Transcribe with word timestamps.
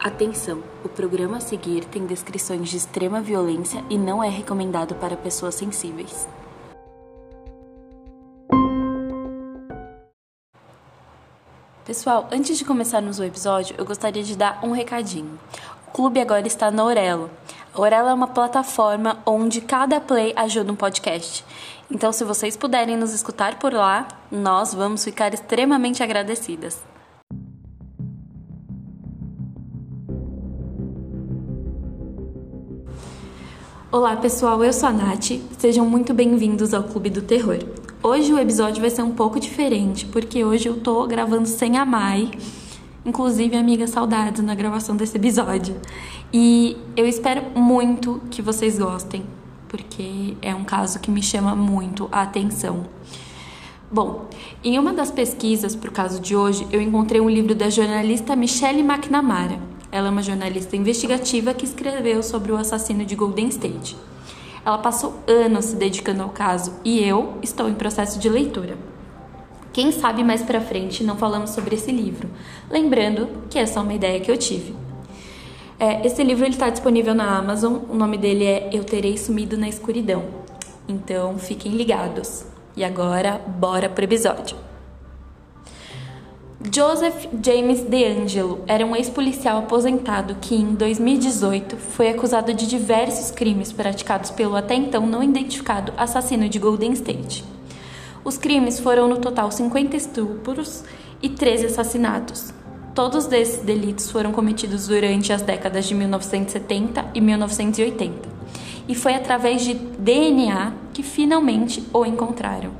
Atenção! 0.00 0.62
O 0.84 0.88
programa 0.88 1.38
a 1.38 1.40
seguir 1.40 1.84
tem 1.84 2.06
descrições 2.06 2.68
de 2.68 2.76
extrema 2.76 3.20
violência 3.20 3.84
e 3.90 3.98
não 3.98 4.22
é 4.22 4.28
recomendado 4.28 4.94
para 4.94 5.16
pessoas 5.16 5.56
sensíveis. 5.56 6.28
Pessoal, 11.84 12.28
antes 12.30 12.56
de 12.56 12.64
começarmos 12.64 13.18
o 13.18 13.24
episódio, 13.24 13.74
eu 13.76 13.84
gostaria 13.84 14.22
de 14.22 14.36
dar 14.36 14.60
um 14.62 14.70
recadinho. 14.70 15.36
O 15.88 15.90
clube 15.90 16.20
agora 16.20 16.46
está 16.46 16.70
na 16.70 16.84
Orelo. 16.84 17.28
A 17.74 17.80
Orelo 17.80 18.08
é 18.08 18.14
uma 18.14 18.28
plataforma 18.28 19.18
onde 19.26 19.60
cada 19.60 20.00
play 20.00 20.32
ajuda 20.36 20.70
um 20.70 20.76
podcast. 20.76 21.44
Então, 21.90 22.12
se 22.12 22.22
vocês 22.22 22.56
puderem 22.56 22.96
nos 22.96 23.12
escutar 23.12 23.58
por 23.58 23.72
lá, 23.72 24.06
nós 24.30 24.72
vamos 24.72 25.02
ficar 25.02 25.34
extremamente 25.34 26.04
agradecidas. 26.04 26.78
Olá 33.90 34.14
pessoal, 34.16 34.62
eu 34.62 34.70
sou 34.70 34.90
a 34.90 34.92
Nath, 34.92 35.30
sejam 35.56 35.88
muito 35.88 36.12
bem-vindos 36.12 36.74
ao 36.74 36.82
Clube 36.82 37.08
do 37.08 37.22
Terror. 37.22 37.56
Hoje 38.02 38.30
o 38.34 38.38
episódio 38.38 38.82
vai 38.82 38.90
ser 38.90 39.00
um 39.00 39.12
pouco 39.12 39.40
diferente, 39.40 40.04
porque 40.04 40.44
hoje 40.44 40.68
eu 40.68 40.78
tô 40.78 41.06
gravando 41.06 41.48
sem 41.48 41.78
a 41.78 41.86
Mai, 41.86 42.30
inclusive 43.02 43.56
amiga 43.56 43.86
saudades 43.86 44.44
na 44.44 44.54
gravação 44.54 44.94
desse 44.94 45.16
episódio. 45.16 45.74
E 46.30 46.76
eu 46.94 47.06
espero 47.06 47.58
muito 47.58 48.20
que 48.30 48.42
vocês 48.42 48.78
gostem, 48.78 49.24
porque 49.68 50.36
é 50.42 50.54
um 50.54 50.64
caso 50.64 51.00
que 51.00 51.10
me 51.10 51.22
chama 51.22 51.56
muito 51.56 52.10
a 52.12 52.20
atenção. 52.20 52.84
Bom, 53.90 54.28
em 54.62 54.78
uma 54.78 54.92
das 54.92 55.10
pesquisas 55.10 55.74
para 55.74 55.88
o 55.88 55.92
caso 55.92 56.20
de 56.20 56.36
hoje, 56.36 56.66
eu 56.70 56.82
encontrei 56.82 57.22
um 57.22 57.30
livro 57.30 57.54
da 57.54 57.70
jornalista 57.70 58.36
Michelle 58.36 58.80
McNamara 58.80 59.77
ela 59.90 60.08
é 60.08 60.10
uma 60.10 60.22
jornalista 60.22 60.76
investigativa 60.76 61.54
que 61.54 61.64
escreveu 61.64 62.22
sobre 62.22 62.52
o 62.52 62.56
assassino 62.56 63.04
de 63.04 63.16
Golden 63.16 63.48
State. 63.48 63.96
Ela 64.64 64.78
passou 64.78 65.14
anos 65.26 65.66
se 65.66 65.76
dedicando 65.76 66.22
ao 66.22 66.28
caso 66.28 66.74
e 66.84 67.02
eu 67.02 67.38
estou 67.42 67.68
em 67.68 67.74
processo 67.74 68.18
de 68.18 68.28
leitura. 68.28 68.76
Quem 69.72 69.92
sabe 69.92 70.24
mais 70.24 70.42
para 70.42 70.60
frente 70.60 71.04
não 71.04 71.16
falamos 71.16 71.50
sobre 71.50 71.76
esse 71.76 71.92
livro, 71.92 72.28
lembrando 72.70 73.28
que 73.48 73.58
é 73.58 73.66
só 73.66 73.82
uma 73.82 73.94
ideia 73.94 74.20
que 74.20 74.30
eu 74.30 74.36
tive. 74.36 74.74
É, 75.78 76.04
esse 76.04 76.22
livro 76.24 76.44
está 76.46 76.68
disponível 76.68 77.14
na 77.14 77.38
Amazon, 77.38 77.76
o 77.88 77.94
nome 77.94 78.18
dele 78.18 78.44
é 78.44 78.68
Eu 78.72 78.82
Terei 78.82 79.16
Sumido 79.16 79.56
na 79.56 79.68
Escuridão. 79.68 80.24
Então 80.88 81.38
fiquem 81.38 81.72
ligados. 81.72 82.44
E 82.76 82.82
agora, 82.82 83.40
bora 83.46 83.88
pro 83.88 84.04
episódio. 84.04 84.56
Joseph 86.60 87.28
James 87.40 87.82
DeAngelo 87.82 88.64
era 88.66 88.84
um 88.84 88.96
ex-policial 88.96 89.58
aposentado 89.58 90.34
que, 90.40 90.56
em 90.56 90.74
2018, 90.74 91.76
foi 91.76 92.08
acusado 92.08 92.52
de 92.52 92.66
diversos 92.66 93.30
crimes 93.30 93.70
praticados 93.70 94.30
pelo 94.30 94.56
até 94.56 94.74
então 94.74 95.06
não 95.06 95.22
identificado 95.22 95.92
assassino 95.96 96.48
de 96.48 96.58
Golden 96.58 96.92
State. 96.94 97.44
Os 98.24 98.36
crimes 98.36 98.80
foram 98.80 99.06
no 99.06 99.18
total 99.18 99.52
50 99.52 99.96
estupros 99.96 100.82
e 101.22 101.28
13 101.28 101.66
assassinatos. 101.66 102.52
Todos 102.92 103.30
esses 103.30 103.62
delitos 103.62 104.10
foram 104.10 104.32
cometidos 104.32 104.88
durante 104.88 105.32
as 105.32 105.42
décadas 105.42 105.86
de 105.86 105.94
1970 105.94 107.12
e 107.14 107.20
1980. 107.20 108.28
E 108.88 108.96
foi 108.96 109.14
através 109.14 109.62
de 109.62 109.74
DNA 109.74 110.72
que 110.92 111.04
finalmente 111.04 111.84
o 111.92 112.04
encontraram. 112.04 112.72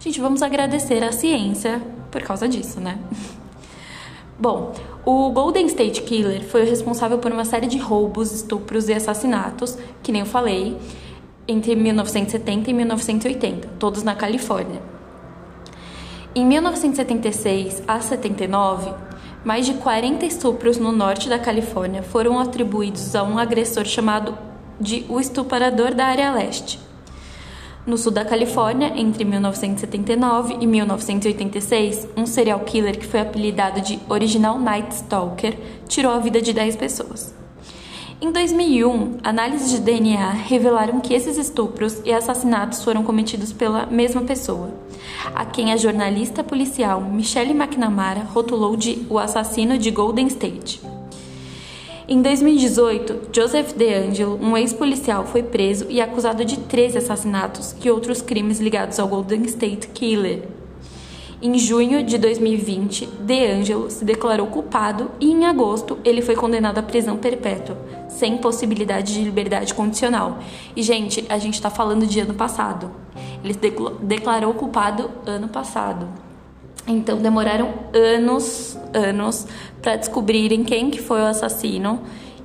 Gente, 0.00 0.22
vamos 0.22 0.40
agradecer 0.40 1.04
a 1.04 1.12
ciência 1.12 1.82
por 2.10 2.22
causa 2.22 2.48
disso, 2.48 2.80
né? 2.80 2.98
Bom, 4.38 4.74
o 5.04 5.30
Golden 5.30 5.66
State 5.66 6.02
Killer 6.02 6.44
foi 6.44 6.62
o 6.62 6.68
responsável 6.68 7.18
por 7.18 7.32
uma 7.32 7.44
série 7.44 7.66
de 7.66 7.78
roubos, 7.78 8.32
estupros 8.32 8.88
e 8.88 8.92
assassinatos, 8.92 9.78
que 10.02 10.12
nem 10.12 10.20
eu 10.20 10.26
falei, 10.26 10.76
entre 11.48 11.74
1970 11.74 12.70
e 12.70 12.74
1980, 12.74 13.68
todos 13.78 14.02
na 14.02 14.14
Califórnia. 14.14 14.82
Em 16.34 16.44
1976 16.44 17.82
a 17.88 17.98
79, 17.98 18.92
mais 19.42 19.64
de 19.64 19.74
40 19.74 20.26
estupros 20.26 20.76
no 20.76 20.92
norte 20.92 21.30
da 21.30 21.38
Califórnia 21.38 22.02
foram 22.02 22.38
atribuídos 22.38 23.14
a 23.14 23.22
um 23.22 23.38
agressor 23.38 23.86
chamado 23.86 24.36
de 24.78 25.06
o 25.08 25.18
estuprador 25.18 25.94
da 25.94 26.04
área 26.04 26.32
leste. 26.32 26.85
No 27.86 27.96
sul 27.96 28.10
da 28.10 28.24
Califórnia, 28.24 28.92
entre 28.96 29.24
1979 29.24 30.56
e 30.60 30.66
1986, 30.66 32.08
um 32.16 32.26
serial 32.26 32.58
killer 32.60 32.98
que 32.98 33.06
foi 33.06 33.20
apelidado 33.20 33.80
de 33.80 34.00
Original 34.08 34.58
Night 34.58 34.92
Stalker 34.92 35.56
tirou 35.86 36.10
a 36.10 36.18
vida 36.18 36.42
de 36.42 36.52
10 36.52 36.74
pessoas. 36.74 37.32
Em 38.20 38.32
2001, 38.32 39.18
análises 39.22 39.70
de 39.70 39.78
DNA 39.78 40.30
revelaram 40.30 40.98
que 40.98 41.14
esses 41.14 41.38
estupros 41.38 42.00
e 42.04 42.12
assassinatos 42.12 42.82
foram 42.82 43.04
cometidos 43.04 43.52
pela 43.52 43.86
mesma 43.86 44.22
pessoa, 44.22 44.70
a 45.32 45.44
quem 45.44 45.72
a 45.72 45.76
jornalista 45.76 46.42
policial 46.42 47.00
Michelle 47.00 47.52
McNamara 47.52 48.22
rotulou 48.22 48.74
de 48.76 49.06
o 49.08 49.16
assassino 49.16 49.78
de 49.78 49.92
Golden 49.92 50.26
State. 50.26 50.95
Em 52.08 52.22
2018, 52.22 53.30
Joseph 53.32 53.72
DeAngelo, 53.72 54.38
um 54.40 54.56
ex-policial, 54.56 55.26
foi 55.26 55.42
preso 55.42 55.86
e 55.90 56.00
acusado 56.00 56.44
de 56.44 56.56
13 56.56 56.98
assassinatos 56.98 57.74
e 57.82 57.90
outros 57.90 58.22
crimes 58.22 58.60
ligados 58.60 59.00
ao 59.00 59.08
Golden 59.08 59.42
State 59.42 59.88
Killer. 59.88 60.44
Em 61.42 61.58
junho 61.58 62.04
de 62.04 62.16
2020, 62.16 63.06
DeAngelo 63.22 63.90
se 63.90 64.04
declarou 64.04 64.46
culpado 64.46 65.10
e, 65.18 65.32
em 65.32 65.46
agosto, 65.46 65.98
ele 66.04 66.22
foi 66.22 66.36
condenado 66.36 66.78
à 66.78 66.82
prisão 66.82 67.16
perpétua, 67.16 67.76
sem 68.08 68.38
possibilidade 68.38 69.12
de 69.12 69.24
liberdade 69.24 69.74
condicional. 69.74 70.38
E, 70.76 70.84
gente, 70.84 71.26
a 71.28 71.38
gente 71.38 71.54
está 71.54 71.70
falando 71.70 72.06
de 72.06 72.20
ano 72.20 72.34
passado. 72.34 72.88
Ele 73.42 73.52
se 73.52 73.60
declarou 74.00 74.54
culpado 74.54 75.10
ano 75.26 75.48
passado. 75.48 76.06
Então 76.86 77.18
demoraram 77.18 77.74
anos, 77.92 78.78
anos 78.94 79.46
para 79.82 79.96
descobrirem 79.96 80.62
quem 80.62 80.90
que 80.90 81.00
foi 81.00 81.20
o 81.20 81.26
assassino 81.26 82.00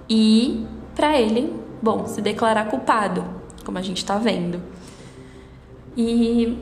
e 0.09 0.66
para 0.96 1.19
ele, 1.19 1.53
bom, 1.81 2.07
se 2.07 2.22
declarar 2.22 2.66
culpado, 2.66 3.24
como 3.63 3.78
a 3.78 3.81
gente 3.81 3.97
está 3.97 4.18
vendo. 4.18 4.62
E 5.96 6.57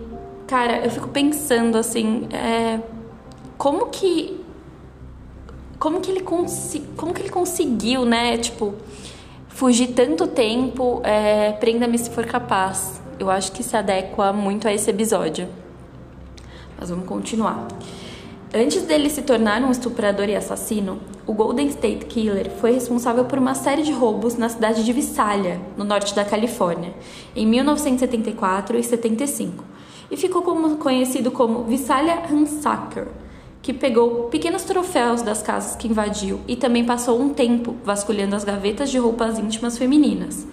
cara, 0.45 0.83
eu 0.83 0.89
fico 0.89 1.07
pensando 1.09 1.77
assim, 1.77 2.27
é, 2.31 2.79
como 3.57 3.87
que 3.87 4.39
como 5.77 6.01
que 6.01 6.11
ele 6.11 6.21
como 6.21 7.13
que 7.13 7.21
ele 7.21 7.29
conseguiu, 7.29 8.03
né, 8.03 8.37
tipo, 8.37 8.73
fugir 9.47 9.87
tanto 9.93 10.27
tempo, 10.27 11.01
é, 11.03 11.53
prenda-me 11.53 11.97
se 11.97 12.09
for 12.09 12.25
capaz. 12.25 13.01
Eu 13.17 13.29
acho 13.29 13.51
que 13.51 13.63
se 13.63 13.75
adequa 13.75 14.33
muito 14.33 14.67
a 14.67 14.73
esse 14.73 14.89
episódio. 14.89 15.47
Mas 16.79 16.89
vamos 16.89 17.05
continuar. 17.05 17.67
Antes 18.53 18.83
dele 18.83 19.09
se 19.09 19.21
tornar 19.21 19.61
um 19.61 19.69
estuprador 19.69 20.27
e 20.29 20.35
assassino, 20.35 20.99
o 21.27 21.33
Golden 21.33 21.67
State 21.67 22.05
Killer 22.05 22.49
foi 22.49 22.71
responsável 22.71 23.25
por 23.25 23.37
uma 23.37 23.53
série 23.53 23.83
de 23.83 23.91
roubos 23.91 24.35
na 24.35 24.49
cidade 24.49 24.83
de 24.83 24.91
Visalia, 24.93 25.61
no 25.77 25.83
norte 25.83 26.15
da 26.15 26.25
Califórnia, 26.25 26.93
em 27.35 27.45
1974 27.45 28.75
e 28.77 28.83
75, 28.83 29.63
e 30.09 30.17
ficou 30.17 30.41
como, 30.41 30.77
conhecido 30.77 31.29
como 31.29 31.65
Visalia 31.65 32.15
Ransacker, 32.15 33.07
que 33.61 33.73
pegou 33.73 34.29
pequenos 34.29 34.63
troféus 34.63 35.21
das 35.21 35.43
casas 35.43 35.75
que 35.75 35.87
invadiu 35.87 36.39
e 36.47 36.55
também 36.55 36.85
passou 36.85 37.21
um 37.21 37.29
tempo 37.29 37.75
vasculhando 37.83 38.35
as 38.35 38.43
gavetas 38.43 38.89
de 38.89 38.97
roupas 38.97 39.37
íntimas 39.37 39.77
femininas. 39.77 40.47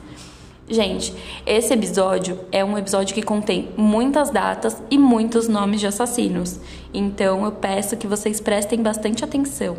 Gente, 0.69 1.15
esse 1.47 1.73
episódio 1.73 2.41
é 2.51 2.65
um 2.65 2.77
episódio 2.77 3.15
que 3.15 3.23
contém 3.23 3.69
muitas 3.77 4.31
datas 4.31 4.83
e 4.91 4.99
muitos 4.99 5.47
nomes 5.47 5.79
de 5.79 5.87
assassinos, 5.87 6.59
então 6.93 7.45
eu 7.45 7.53
peço 7.53 7.97
que 7.97 8.07
vocês 8.07 8.41
prestem 8.41 8.83
bastante 8.83 9.23
atenção. 9.23 9.77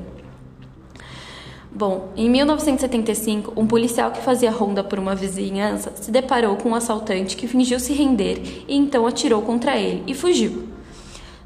Bom, 1.69 2.07
em 2.15 2.29
1975, 2.29 3.51
um 3.59 3.67
policial 3.67 4.11
que 4.11 4.21
fazia 4.21 4.49
ronda 4.49 4.81
por 4.81 4.97
uma 4.97 5.13
vizinhança 5.13 5.91
se 5.93 6.09
deparou 6.09 6.55
com 6.55 6.69
um 6.69 6.75
assaltante 6.75 7.35
que 7.35 7.49
fingiu 7.49 7.81
se 7.81 7.91
render 7.91 8.63
e 8.65 8.77
então 8.77 9.05
atirou 9.05 9.41
contra 9.41 9.75
ele 9.77 10.03
e 10.07 10.13
fugiu. 10.13 10.69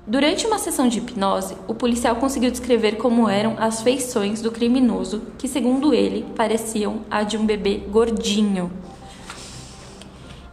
Durante 0.06 0.46
uma 0.46 0.60
sessão 0.60 0.88
de 0.88 1.00
hipnose, 1.00 1.56
o 1.68 1.74
policial 1.74 2.16
conseguiu 2.16 2.52
descrever 2.52 2.98
como 2.98 3.28
eram 3.28 3.56
as 3.58 3.82
feições 3.82 4.42
do 4.42 4.52
criminoso, 4.52 5.22
que, 5.38 5.48
segundo 5.48 5.94
ele, 5.94 6.26
pareciam 6.36 7.02
a 7.10 7.24
de 7.24 7.38
um 7.38 7.46
bebê 7.46 7.78
gordinho. 7.90 8.72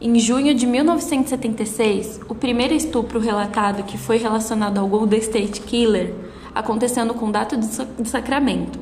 Em 0.00 0.16
junho 0.20 0.54
de 0.54 0.64
1976, 0.64 2.20
o 2.28 2.34
primeiro 2.34 2.72
estupro 2.72 3.18
relatado 3.18 3.82
que 3.82 3.98
foi 3.98 4.16
relacionado 4.16 4.78
ao 4.78 4.86
Golden 4.86 5.18
State 5.18 5.60
Killer 5.62 6.14
aconteceu 6.54 7.04
no 7.04 7.14
Condado 7.14 7.56
de 7.56 8.08
Sacramento. 8.08 8.78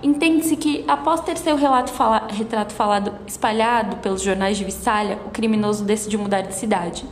Entende-se 0.00 0.54
que, 0.56 0.84
após 0.86 1.20
ter 1.22 1.36
seu 1.36 1.56
fala 1.88 2.28
retrato 2.30 2.72
falado 2.72 3.12
espalhado 3.26 3.96
pelos 3.96 4.22
jornais 4.22 4.56
de 4.56 4.64
Vissalha, 4.64 5.18
o 5.26 5.30
criminoso 5.30 5.82
decidiu 5.82 6.20
mudar 6.20 6.42
de 6.42 6.54
cidade. 6.54 7.04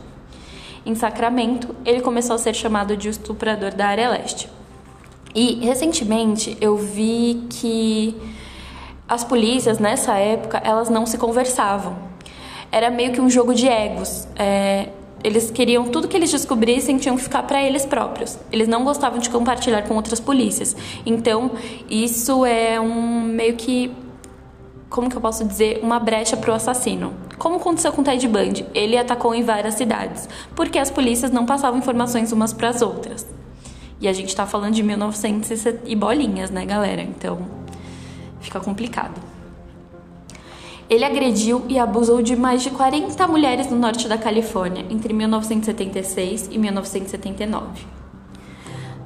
Em 0.85 0.95
Sacramento, 0.95 1.75
ele 1.83 1.99
começou 1.99 2.37
a 2.37 2.39
ser 2.39 2.53
chamado 2.53 2.95
de 2.95 3.09
estuprador 3.09 3.73
da 3.73 3.87
área 3.87 4.11
leste. 4.11 4.47
E, 5.33 5.55
recentemente, 5.55 6.55
eu 6.61 6.77
vi 6.77 7.43
que 7.49 8.15
As 9.07 9.23
polícias, 9.23 9.77
nessa 9.77 10.15
época, 10.17 10.57
elas 10.63 10.89
não 10.89 11.05
se 11.05 11.17
conversavam. 11.17 12.14
Era 12.75 12.91
meio 12.91 13.13
que 13.13 13.21
um 13.21 13.29
jogo 13.29 13.53
de 13.53 13.69
egos. 13.69 14.27
É, 14.35 14.89
eles 15.23 15.49
queriam 15.49 15.85
tudo 15.85 16.09
que 16.09 16.17
eles 16.17 16.29
descobrissem 16.29 16.97
tinham 16.97 17.15
que 17.15 17.23
ficar 17.23 17.43
para 17.43 17.63
eles 17.63 17.85
próprios. 17.85 18.37
Eles 18.51 18.67
não 18.67 18.83
gostavam 18.83 19.17
de 19.17 19.29
compartilhar 19.29 19.83
com 19.83 19.95
outras 19.95 20.19
polícias. 20.19 20.75
Então, 21.05 21.51
isso 21.89 22.45
é 22.45 22.77
um 22.77 23.21
meio 23.21 23.55
que 23.55 23.95
como 24.89 25.09
que 25.09 25.15
eu 25.15 25.21
posso 25.21 25.45
dizer, 25.45 25.79
uma 25.81 25.99
brecha 25.99 26.35
para 26.35 26.51
o 26.51 26.53
assassino. 26.53 27.13
Como 27.37 27.55
aconteceu 27.55 27.93
com 27.93 28.03
Ted 28.03 28.27
Bundy, 28.27 28.65
ele 28.73 28.97
atacou 28.97 29.33
em 29.33 29.41
várias 29.41 29.75
cidades, 29.75 30.27
porque 30.53 30.77
as 30.77 30.91
polícias 30.91 31.31
não 31.31 31.45
passavam 31.45 31.79
informações 31.79 32.33
umas 32.33 32.51
para 32.51 32.69
as 32.69 32.81
outras. 32.81 33.25
E 34.01 34.07
a 34.07 34.13
gente 34.13 34.29
está 34.29 34.45
falando 34.45 34.73
de 34.73 34.83
1900 34.83 35.49
e 35.85 35.95
bolinhas, 35.95 36.49
né, 36.49 36.65
galera? 36.65 37.01
Então, 37.01 37.39
fica 38.41 38.59
complicado. 38.59 39.34
Ele 40.87 41.03
agrediu 41.03 41.65
e 41.67 41.79
abusou 41.79 42.21
de 42.21 42.35
mais 42.35 42.61
de 42.61 42.69
40 42.69 43.27
mulheres 43.27 43.71
no 43.71 43.77
norte 43.77 44.07
da 44.07 44.19
Califórnia 44.19 44.85
entre 44.89 45.13
1976 45.13 46.49
e 46.51 46.57
1979. 46.59 47.85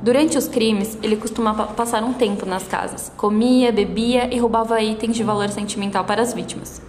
Durante 0.01 0.37
os 0.37 0.47
crimes, 0.47 0.97
ele 1.01 1.15
costumava 1.15 1.67
passar 1.67 2.03
um 2.03 2.13
tempo 2.13 2.45
nas 2.45 2.63
casas, 2.67 3.11
comia, 3.15 3.71
bebia 3.71 4.33
e 4.33 4.37
roubava 4.37 4.81
itens 4.81 5.15
de 5.15 5.23
valor 5.23 5.49
sentimental 5.49 6.03
para 6.03 6.21
as 6.21 6.33
vítimas. 6.33 6.81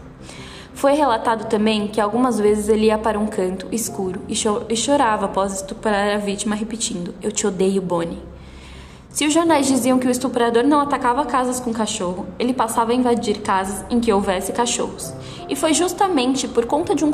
Foi 0.74 0.92
relatado 0.92 1.48
também 1.48 1.86
que 1.86 2.00
algumas 2.00 2.40
vezes 2.40 2.68
ele 2.68 2.86
ia 2.86 2.98
para 2.98 3.18
um 3.18 3.26
canto 3.26 3.68
escuro 3.70 4.22
e, 4.28 4.34
cho 4.34 4.66
chorava 4.74 5.26
após 5.26 5.54
estuprar 5.54 6.14
a 6.14 6.18
vítima, 6.18 6.56
repetindo: 6.56 7.14
Eu 7.22 7.30
te 7.30 7.46
odeio, 7.46 7.82
Bonnie. 7.82 8.29
Se 9.10 9.26
os 9.26 9.34
jornais 9.34 9.66
diziam 9.66 9.98
que 9.98 10.06
o 10.06 10.10
estuprador 10.10 10.62
não 10.62 10.78
atacava 10.78 11.26
casas 11.26 11.58
com 11.58 11.72
cachorro, 11.72 12.26
ele 12.38 12.54
passava 12.54 12.92
a 12.92 12.94
invadir 12.94 13.42
casas 13.42 13.84
em 13.90 13.98
que 13.98 14.12
houvesse 14.12 14.52
cachorros. 14.52 15.12
E 15.48 15.56
foi 15.56 15.74
justamente 15.74 16.46
por 16.46 16.64
conta 16.64 16.94
de 16.94 17.04
um 17.04 17.10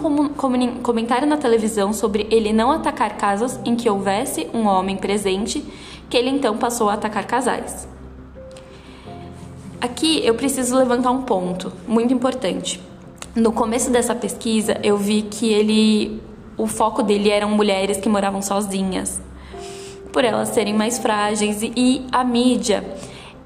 comentário 0.83 1.27
na 1.27 1.39
televisão 1.39 1.95
sobre 1.95 2.27
ele 2.31 2.53
não 2.53 2.71
atacar 2.71 3.17
casas 3.17 3.59
em 3.65 3.75
que 3.75 3.89
houvesse 3.89 4.47
um 4.53 4.67
homem 4.67 4.97
presente 4.99 5.65
que 6.11 6.19
ele 6.19 6.29
então 6.29 6.59
passou 6.59 6.91
a 6.91 6.95
atacar 6.95 7.27
casais. 7.27 7.89
Aqui 9.81 10.25
eu 10.25 10.35
preciso 10.35 10.77
levantar 10.77 11.11
um 11.11 11.23
ponto 11.23 11.73
muito 11.89 12.13
importante. 12.13 12.79
No 13.35 13.53
começo 13.53 13.91
dessa 13.91 14.15
pesquisa, 14.15 14.79
eu 14.83 14.99
vi 14.99 15.23
que 15.23 15.49
ele 15.49 16.21
o 16.59 16.67
foco 16.67 17.03
dele 17.03 17.31
eram 17.31 17.51
mulheres 17.51 17.99
que 17.99 18.09
moravam 18.09 18.41
sozinhas, 18.41 19.21
por 20.17 20.25
elas 20.25 20.49
serem 20.49 20.73
mais 20.73 20.97
frágeis 20.99 21.61
e 21.63 22.07
a 22.11 22.25
mídia, 22.25 22.83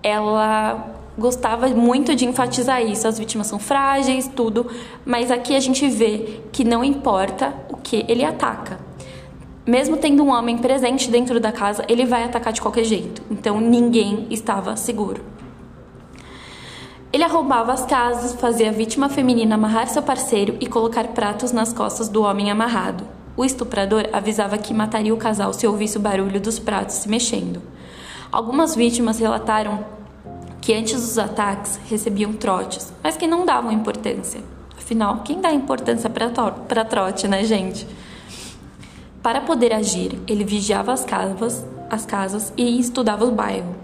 ela 0.05 0.95
gostava 1.19 1.67
muito 1.67 2.15
de 2.15 2.25
enfatizar 2.25 2.81
isso, 2.81 3.09
as 3.09 3.19
vítimas 3.19 3.49
são 3.49 3.59
frágeis, 3.59 4.31
tudo, 4.37 4.71
mas 5.05 5.33
aqui 5.33 5.57
a 5.57 5.59
gente 5.59 5.89
vê 5.89 6.43
que 6.53 6.63
não 6.63 6.85
importa 6.85 7.53
o 7.71 7.77
que 7.77 8.05
ele 8.07 8.25
ataca. 8.25 8.79
Mesmo 9.67 9.97
tendo 9.97 10.23
um 10.23 10.31
homem 10.31 10.59
presente 10.59 11.11
dentro 11.11 11.41
da 11.41 11.51
casa, 11.51 11.85
ele 11.89 12.07
vai 12.07 12.23
atacar 12.23 12.53
de 12.53 12.63
qualquer 12.63 12.85
jeito. 12.85 13.21
Então 13.29 13.61
ninguém 13.61 14.29
estava 14.31 14.77
seguro. 14.77 15.25
Ele 17.13 17.25
arrombava 17.25 17.73
as 17.73 17.85
casas, 17.85 18.41
fazia 18.41 18.69
a 18.69 18.73
vítima 18.73 19.09
feminina 19.09 19.57
amarrar 19.57 19.89
seu 19.89 20.05
parceiro 20.05 20.57
e 20.61 20.69
colocar 20.69 21.09
pratos 21.09 21.51
nas 21.51 21.73
costas 21.73 22.09
do 22.09 22.23
homem 22.23 22.49
amarrado. 22.49 23.20
O 23.41 23.45
estuprador 23.47 24.07
avisava 24.13 24.59
que 24.59 24.75
mataria 24.75 25.15
o 25.15 25.17
casal 25.17 25.55
se 25.55 25.67
ouvisse 25.67 25.97
o 25.97 26.01
barulho 26.01 26.39
dos 26.39 26.59
pratos 26.59 26.97
se 26.97 27.09
mexendo. 27.09 27.63
Algumas 28.31 28.75
vítimas 28.75 29.19
relataram 29.19 29.83
que 30.61 30.75
antes 30.75 31.01
dos 31.01 31.17
ataques 31.17 31.81
recebiam 31.89 32.35
trotes, 32.35 32.93
mas 33.03 33.17
que 33.17 33.27
não 33.27 33.47
davam 33.47 33.73
importância. 33.73 34.43
Afinal, 34.77 35.23
quem 35.25 35.41
dá 35.41 35.51
importância 35.55 36.11
para 36.11 36.85
trote, 36.85 37.27
né, 37.27 37.43
gente? 37.43 37.87
Para 39.23 39.41
poder 39.41 39.73
agir, 39.73 40.21
ele 40.27 40.45
vigiava 40.45 40.93
as 40.93 41.03
casas, 41.03 41.65
as 41.89 42.05
casas 42.05 42.53
e 42.59 42.79
estudava 42.79 43.25
o 43.25 43.33
bairro. 43.33 43.75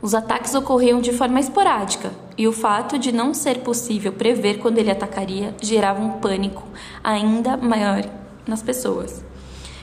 Os 0.00 0.14
ataques 0.14 0.54
ocorriam 0.54 1.02
de 1.02 1.12
forma 1.12 1.40
esporádica, 1.40 2.10
e 2.38 2.48
o 2.48 2.52
fato 2.54 2.98
de 2.98 3.12
não 3.12 3.34
ser 3.34 3.58
possível 3.58 4.14
prever 4.14 4.60
quando 4.60 4.78
ele 4.78 4.90
atacaria 4.90 5.54
gerava 5.60 6.00
um 6.00 6.12
pânico 6.12 6.62
ainda 7.04 7.54
maior 7.58 8.19
nas 8.46 8.62
pessoas, 8.62 9.24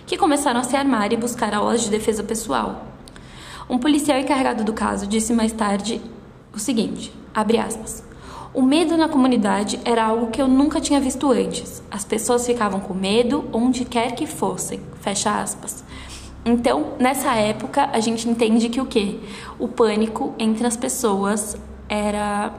que 0.05 0.17
começaram 0.17 0.59
a 0.59 0.63
se 0.63 0.75
armar 0.75 1.11
e 1.11 1.17
buscar 1.17 1.53
aulas 1.53 1.81
de 1.81 1.89
defesa 1.89 2.23
pessoal. 2.23 2.85
Um 3.69 3.77
policial 3.77 4.17
encarregado 4.17 4.63
do 4.63 4.73
caso 4.73 5.05
disse 5.07 5.33
mais 5.33 5.51
tarde 5.51 6.01
o 6.53 6.59
seguinte: 6.59 7.13
abre 7.33 7.57
aspas. 7.57 8.03
O 8.53 8.61
medo 8.61 8.97
na 8.97 9.07
comunidade 9.07 9.79
era 9.85 10.03
algo 10.03 10.31
que 10.31 10.41
eu 10.41 10.47
nunca 10.47 10.81
tinha 10.81 10.99
visto 10.99 11.31
antes. 11.31 11.83
As 11.91 12.03
pessoas 12.03 12.45
ficavam 12.45 12.79
com 12.79 12.93
medo 12.93 13.47
onde 13.53 13.85
quer 13.85 14.15
que 14.15 14.25
fossem. 14.25 14.79
Fecha 15.01 15.41
aspas. 15.41 15.83
Então, 16.43 16.93
nessa 16.97 17.35
época, 17.35 17.89
a 17.91 17.99
gente 17.99 18.27
entende 18.27 18.69
que 18.69 18.79
o 18.79 18.85
quê? 18.85 19.19
O 19.59 19.67
pânico 19.67 20.33
entre 20.39 20.65
as 20.65 20.77
pessoas 20.77 21.57
era 21.89 22.53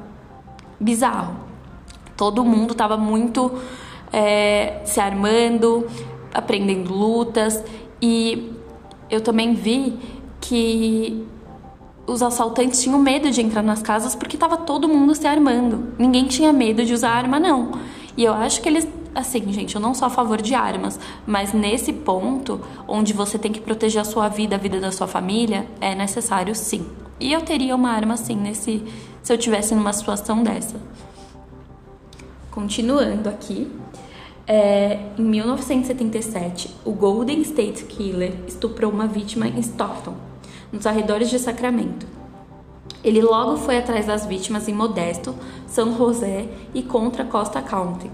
bizarro. 0.79 1.35
Todo 2.17 2.45
mundo 2.45 2.73
estava 2.73 2.97
muito 2.97 3.59
é, 4.13 4.81
se 4.85 5.01
armando, 5.01 5.87
aprendendo 6.33 6.93
lutas 6.93 7.63
e 8.01 8.53
eu 9.11 9.21
também 9.21 9.55
vi 9.55 9.99
que 10.41 11.27
os 12.07 12.23
assaltantes 12.23 12.83
tinham 12.83 12.99
medo 12.99 13.31
de 13.31 13.43
entrar 13.43 13.63
nas 13.63 13.83
casas 13.83 14.15
porque 14.15 14.37
estava 14.37 14.57
todo 14.57 14.89
mundo 14.89 15.15
se 15.15 15.27
armando. 15.27 15.93
Ninguém 15.99 16.27
tinha 16.27 16.53
medo 16.53 16.85
de 16.85 16.95
usar 16.95 17.11
arma, 17.11 17.39
não. 17.39 17.73
E 18.17 18.25
eu 18.25 18.33
acho 18.33 18.63
que 18.63 18.69
eles, 18.69 18.89
assim, 19.15 19.53
gente, 19.53 19.75
eu 19.75 19.81
não 19.81 19.95
sou 19.95 20.07
a 20.07 20.11
favor 20.11 20.41
de 20.41 20.55
armas, 20.55 20.99
mas 21.27 21.53
nesse 21.53 21.93
ponto, 21.93 22.61
onde 22.87 23.13
você 23.13 23.39
tem 23.39 23.53
que 23.53 23.61
proteger 23.61 24.01
a 24.01 24.05
sua 24.05 24.29
vida, 24.29 24.57
a 24.57 24.59
vida 24.59 24.81
da 24.81 24.91
sua 24.91 25.07
família, 25.07 25.67
é 25.81 25.95
necessário 25.95 26.55
sim. 26.55 26.87
E 27.21 27.33
eu 27.33 27.43
teria 27.43 27.77
uma 27.77 27.91
arma 27.91 28.15
assim 28.15 28.37
nesse 28.37 28.83
se 29.23 29.33
eu 29.33 29.39
tivesse 29.39 29.75
numa 29.75 29.93
situação 29.93 30.43
dessa. 30.43 30.77
Continuando 32.51 33.29
aqui, 33.29 33.71
é, 34.47 34.99
em 35.19 35.23
1977, 35.23 36.75
o 36.85 36.93
Golden 36.93 37.43
State 37.43 37.85
Killer 37.85 38.33
estuprou 38.47 38.91
uma 38.91 39.07
vítima 39.07 39.47
em 39.47 39.59
Stockton, 39.61 40.15
nos 40.73 40.87
arredores 40.87 41.29
de 41.29 41.39
Sacramento. 41.39 42.07
Ele 43.05 43.21
logo 43.21 43.59
foi 43.59 43.77
atrás 43.77 44.07
das 44.07 44.27
vítimas 44.27 44.67
em 44.69 44.75
Modesto, 44.75 45.35
São 45.67 45.97
José 45.97 46.49
e 46.75 46.83
contra 46.83 47.25
Costa 47.25 47.61
County. 47.61 48.11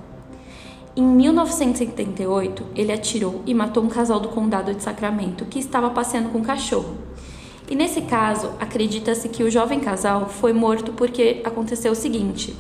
Em 0.97 1.03
1978, 1.03 2.67
ele 2.75 2.93
atirou 2.93 3.43
e 3.47 3.55
matou 3.55 3.83
um 3.83 3.89
casal 3.89 4.21
do 4.21 4.29
condado 4.29 4.75
de 4.75 4.83
Sacramento 4.83 5.45
que 5.45 5.59
estava 5.59 5.91
passeando 5.91 6.29
com 6.29 6.39
um 6.39 6.43
cachorro. 6.43 6.97
E 7.69 7.75
nesse 7.75 8.03
caso, 8.03 8.51
acredita-se 8.61 9.29
que 9.29 9.43
o 9.43 9.51
jovem 9.51 9.81
casal 9.81 10.29
foi 10.29 10.53
morto 10.53 10.93
porque 10.93 11.41
aconteceu 11.45 11.93
o 11.93 11.97
seguinte: 11.97 12.55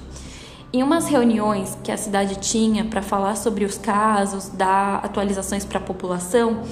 em 0.75 0.83
umas 0.83 1.07
reuniões 1.07 1.79
que 1.85 1.93
a 1.93 1.97
cidade 1.97 2.35
tinha 2.41 2.85
para 2.85 3.01
falar 3.01 3.37
sobre 3.37 3.65
os 3.65 3.79
casos, 3.79 4.49
dar 4.49 4.97
atualizações 5.05 5.65
para 5.65 5.79
a 5.79 5.81
população, 5.81 6.63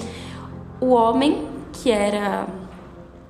o 0.81 0.87
homem 0.87 1.47
que 1.71 1.89
era 1.89 2.45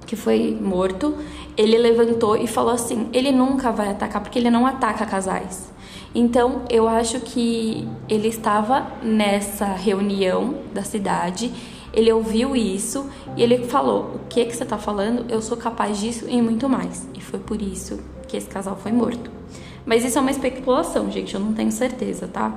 que 0.08 0.16
foi 0.16 0.58
morto, 0.60 1.16
ele 1.56 1.78
levantou 1.78 2.36
e 2.36 2.48
falou 2.48 2.74
assim: 2.74 3.08
ele 3.14 3.32
nunca 3.32 3.72
vai 3.72 3.90
atacar 3.92 4.20
porque 4.24 4.40
ele 4.40 4.50
não 4.50 4.66
ataca 4.66 5.06
casais. 5.06 5.72
Então, 6.16 6.64
eu 6.72 6.88
acho 6.88 7.20
que 7.20 7.88
ele 8.10 8.28
estava 8.28 8.88
nessa 9.04 9.66
reunião 9.66 10.56
da 10.74 10.82
cidade, 10.82 11.54
ele 11.94 12.12
ouviu 12.12 12.56
isso 12.56 13.08
e 13.38 13.44
ele 13.44 13.60
falou: 13.68 14.16
"O 14.16 14.20
que 14.28 14.44
que 14.46 14.56
você 14.56 14.64
está 14.64 14.80
falando? 14.80 15.32
Eu 15.32 15.40
sou 15.40 15.56
capaz 15.56 16.00
disso 16.00 16.26
e 16.28 16.42
muito 16.42 16.68
mais". 16.68 17.08
E 17.14 17.22
foi 17.22 17.40
por 17.40 17.62
isso 17.62 18.00
que 18.28 18.36
esse 18.36 18.48
casal 18.48 18.76
foi 18.76 18.92
morto. 18.92 19.30
Mas 19.86 20.06
isso 20.06 20.18
é 20.18 20.22
uma 20.22 20.32
especulação, 20.32 21.12
gente, 21.12 21.34
eu 21.34 21.40
não 21.40 21.54
tenho 21.54 21.72
certeza, 21.72 22.28
tá? 22.28 22.54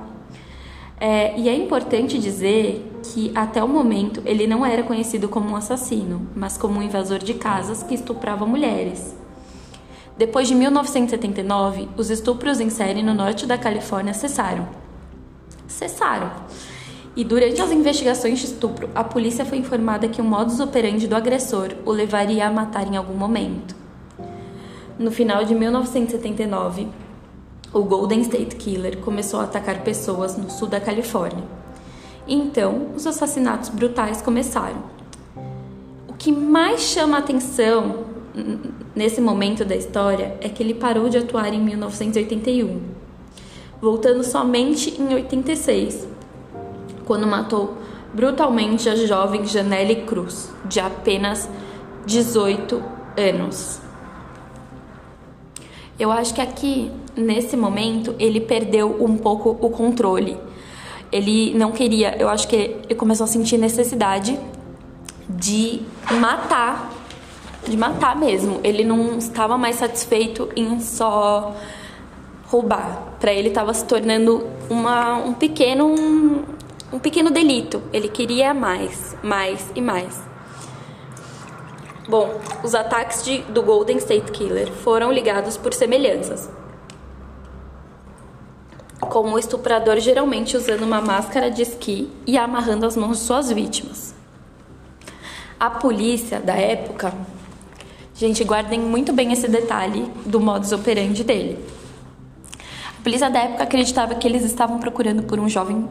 É, 0.99 1.37
e 1.37 1.47
é 1.47 1.55
importante 1.55 2.17
dizer 2.17 2.91
que 3.03 3.31
até 3.35 3.63
o 3.63 3.67
momento 3.67 4.21
ele 4.25 4.47
não 4.47 4.65
era 4.65 4.81
conhecido 4.81 5.29
como 5.29 5.49
um 5.49 5.55
assassino, 5.55 6.27
mas 6.35 6.57
como 6.57 6.79
um 6.79 6.81
invasor 6.81 7.19
de 7.19 7.35
casas 7.35 7.83
que 7.83 7.93
estuprava 7.93 8.45
mulheres. 8.45 9.15
Depois 10.17 10.47
de 10.47 10.55
1979, 10.55 11.89
os 11.95 12.09
estupros 12.09 12.59
em 12.59 12.71
série 12.71 13.03
no 13.03 13.13
norte 13.13 13.45
da 13.45 13.55
Califórnia 13.55 14.15
cessaram. 14.15 14.67
Cessaram. 15.67 16.31
E 17.15 17.23
durante 17.23 17.61
as 17.61 17.71
investigações 17.71 18.39
de 18.39 18.45
estupro, 18.45 18.89
a 18.95 19.03
polícia 19.03 19.45
foi 19.45 19.59
informada 19.59 20.07
que 20.07 20.21
o 20.21 20.23
modus 20.23 20.59
operandi 20.59 21.07
do 21.07 21.15
agressor 21.15 21.75
o 21.85 21.91
levaria 21.91 22.47
a 22.47 22.51
matar 22.51 22.91
em 22.91 22.97
algum 22.97 23.13
momento. 23.13 23.75
No 24.97 25.11
final 25.11 25.45
de 25.45 25.53
1979, 25.53 26.87
o 27.77 27.83
Golden 27.83 28.21
State 28.21 28.55
Killer 28.55 28.97
começou 28.97 29.39
a 29.39 29.43
atacar 29.43 29.83
pessoas 29.83 30.35
no 30.35 30.49
sul 30.49 30.67
da 30.67 30.79
Califórnia. 30.79 31.43
Então, 32.27 32.87
os 32.95 33.05
assassinatos 33.05 33.69
brutais 33.69 34.19
começaram. 34.19 34.81
O 36.07 36.13
que 36.13 36.31
mais 36.31 36.81
chama 36.81 37.19
atenção 37.19 38.05
nesse 38.95 39.21
momento 39.21 39.63
da 39.63 39.75
história 39.75 40.35
é 40.41 40.49
que 40.49 40.63
ele 40.63 40.73
parou 40.73 41.07
de 41.07 41.19
atuar 41.19 41.53
em 41.53 41.61
1981, 41.61 42.81
voltando 43.79 44.23
somente 44.23 44.99
em 44.99 45.13
86, 45.13 46.07
quando 47.05 47.27
matou 47.27 47.77
brutalmente 48.11 48.89
a 48.89 48.95
jovem 48.95 49.45
Janelle 49.45 49.97
Cruz, 49.97 50.49
de 50.65 50.79
apenas 50.79 51.47
18 52.07 52.81
anos. 53.15 53.79
Eu 55.99 56.11
acho 56.11 56.33
que 56.33 56.41
aqui, 56.41 56.91
nesse 57.17 57.57
momento, 57.57 58.15
ele 58.19 58.39
perdeu 58.39 59.03
um 59.03 59.17
pouco 59.17 59.57
o 59.59 59.69
controle. 59.69 60.37
Ele 61.11 61.53
não 61.53 61.71
queria, 61.71 62.15
eu 62.19 62.29
acho 62.29 62.47
que 62.47 62.55
ele 62.55 62.95
começou 62.95 63.23
a 63.23 63.27
sentir 63.27 63.57
necessidade 63.57 64.39
de 65.29 65.81
matar, 66.19 66.91
de 67.67 67.75
matar 67.75 68.15
mesmo. 68.15 68.59
Ele 68.63 68.83
não 68.83 69.17
estava 69.17 69.57
mais 69.57 69.77
satisfeito 69.77 70.49
em 70.55 70.79
só 70.79 71.55
roubar. 72.45 73.15
Para 73.19 73.33
ele 73.33 73.49
estava 73.49 73.73
se 73.73 73.85
tornando 73.85 74.45
uma, 74.69 75.15
um 75.15 75.33
pequeno 75.33 75.87
um, 75.87 76.43
um 76.93 76.99
pequeno 76.99 77.31
delito. 77.31 77.81
Ele 77.91 78.07
queria 78.07 78.53
mais, 78.53 79.15
mais 79.23 79.65
e 79.75 79.81
mais. 79.81 80.21
Bom, 82.07 82.39
os 82.63 82.73
ataques 82.73 83.23
de, 83.23 83.39
do 83.43 83.61
Golden 83.61 83.97
State 83.97 84.31
Killer 84.31 84.71
foram 84.71 85.11
ligados 85.11 85.57
por 85.57 85.73
semelhanças. 85.73 86.49
Com 88.99 89.33
o 89.33 89.39
estuprador 89.39 89.99
geralmente 89.99 90.57
usando 90.57 90.83
uma 90.83 90.99
máscara 90.99 91.51
de 91.51 91.61
esqui 91.61 92.09
e 92.25 92.37
amarrando 92.37 92.85
as 92.85 92.97
mãos 92.97 93.19
de 93.19 93.23
suas 93.23 93.51
vítimas. 93.51 94.15
A 95.59 95.69
polícia 95.69 96.39
da 96.39 96.55
época, 96.55 97.13
gente, 98.13 98.43
guardem 98.43 98.79
muito 98.79 99.13
bem 99.13 99.31
esse 99.31 99.47
detalhe 99.47 100.11
do 100.25 100.39
modus 100.39 100.71
operandi 100.71 101.23
dele. 101.23 101.63
A 102.99 103.03
polícia 103.03 103.29
da 103.29 103.39
época 103.39 103.63
acreditava 103.63 104.15
que 104.15 104.27
eles 104.27 104.43
estavam 104.43 104.79
procurando 104.79 105.23
por 105.23 105.39
um 105.39 105.47
jovem 105.47 105.87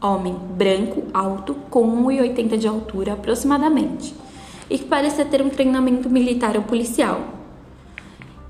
homem 0.00 0.34
branco, 0.34 1.04
alto, 1.14 1.54
com 1.70 2.04
1,80 2.04 2.56
de 2.58 2.66
altura 2.66 3.12
aproximadamente, 3.12 4.14
e 4.68 4.78
que 4.78 4.84
parecia 4.84 5.24
ter 5.24 5.40
um 5.40 5.48
treinamento 5.48 6.10
militar 6.10 6.56
ou 6.56 6.62
policial. 6.62 7.20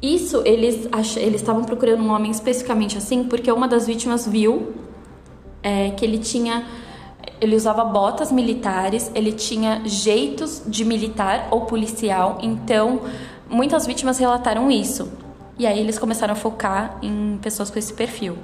Isso 0.03 0.43
eles 0.45 0.89
ach... 0.91 1.17
eles 1.17 1.41
estavam 1.41 1.63
procurando 1.63 2.03
um 2.03 2.11
homem 2.11 2.31
especificamente 2.31 2.99
assim 2.99 3.23
porque 3.23 3.51
uma 3.53 3.69
das 3.69 3.87
vítimas 3.87 4.27
viu 4.27 4.73
é, 5.63 5.91
que 5.91 6.05
ele 6.05 6.19
tinha 6.19 6.67
ele 7.41 7.55
usava 7.57 7.85
botas 7.85 8.33
militares, 8.33 9.11
ele 9.15 9.33
tinha 9.33 9.83
jeitos 9.85 10.63
de 10.67 10.85
militar 10.85 11.49
ou 11.51 11.63
policial, 11.63 12.39
então 12.43 13.03
muitas 13.49 13.87
vítimas 13.87 14.19
relataram 14.19 14.71
isso. 14.71 15.09
E 15.59 15.67
aí 15.67 15.79
eles 15.79 15.99
começaram 15.99 16.33
a 16.33 16.37
focar 16.37 16.99
em 17.03 17.39
pessoas 17.43 17.71
com 17.71 17.79
esse 17.79 17.93
perfil. 17.93 18.37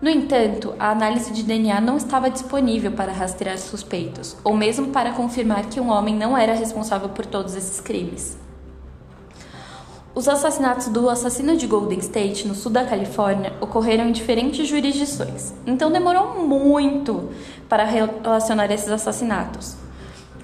No 0.00 0.08
entanto, 0.08 0.74
a 0.78 0.90
análise 0.90 1.32
de 1.32 1.42
DNA 1.42 1.80
não 1.80 1.96
estava 1.96 2.30
disponível 2.30 2.92
para 2.92 3.12
rastrear 3.12 3.58
suspeitos, 3.58 4.36
ou 4.44 4.56
mesmo 4.56 4.88
para 4.88 5.12
confirmar 5.12 5.66
que 5.66 5.80
um 5.80 5.90
homem 5.90 6.14
não 6.14 6.38
era 6.38 6.54
responsável 6.54 7.08
por 7.08 7.26
todos 7.26 7.56
esses 7.56 7.80
crimes. 7.80 8.38
Os 10.18 10.26
assassinatos 10.26 10.88
do 10.88 11.08
assassino 11.08 11.56
de 11.56 11.64
Golden 11.68 12.00
State, 12.00 12.48
no 12.48 12.52
sul 12.52 12.72
da 12.72 12.84
Califórnia, 12.84 13.52
ocorreram 13.60 14.08
em 14.08 14.10
diferentes 14.10 14.66
jurisdições, 14.66 15.54
então 15.64 15.92
demorou 15.92 16.44
muito 16.44 17.28
para 17.68 17.84
relacionar 17.84 18.68
esses 18.72 18.90
assassinatos. 18.90 19.76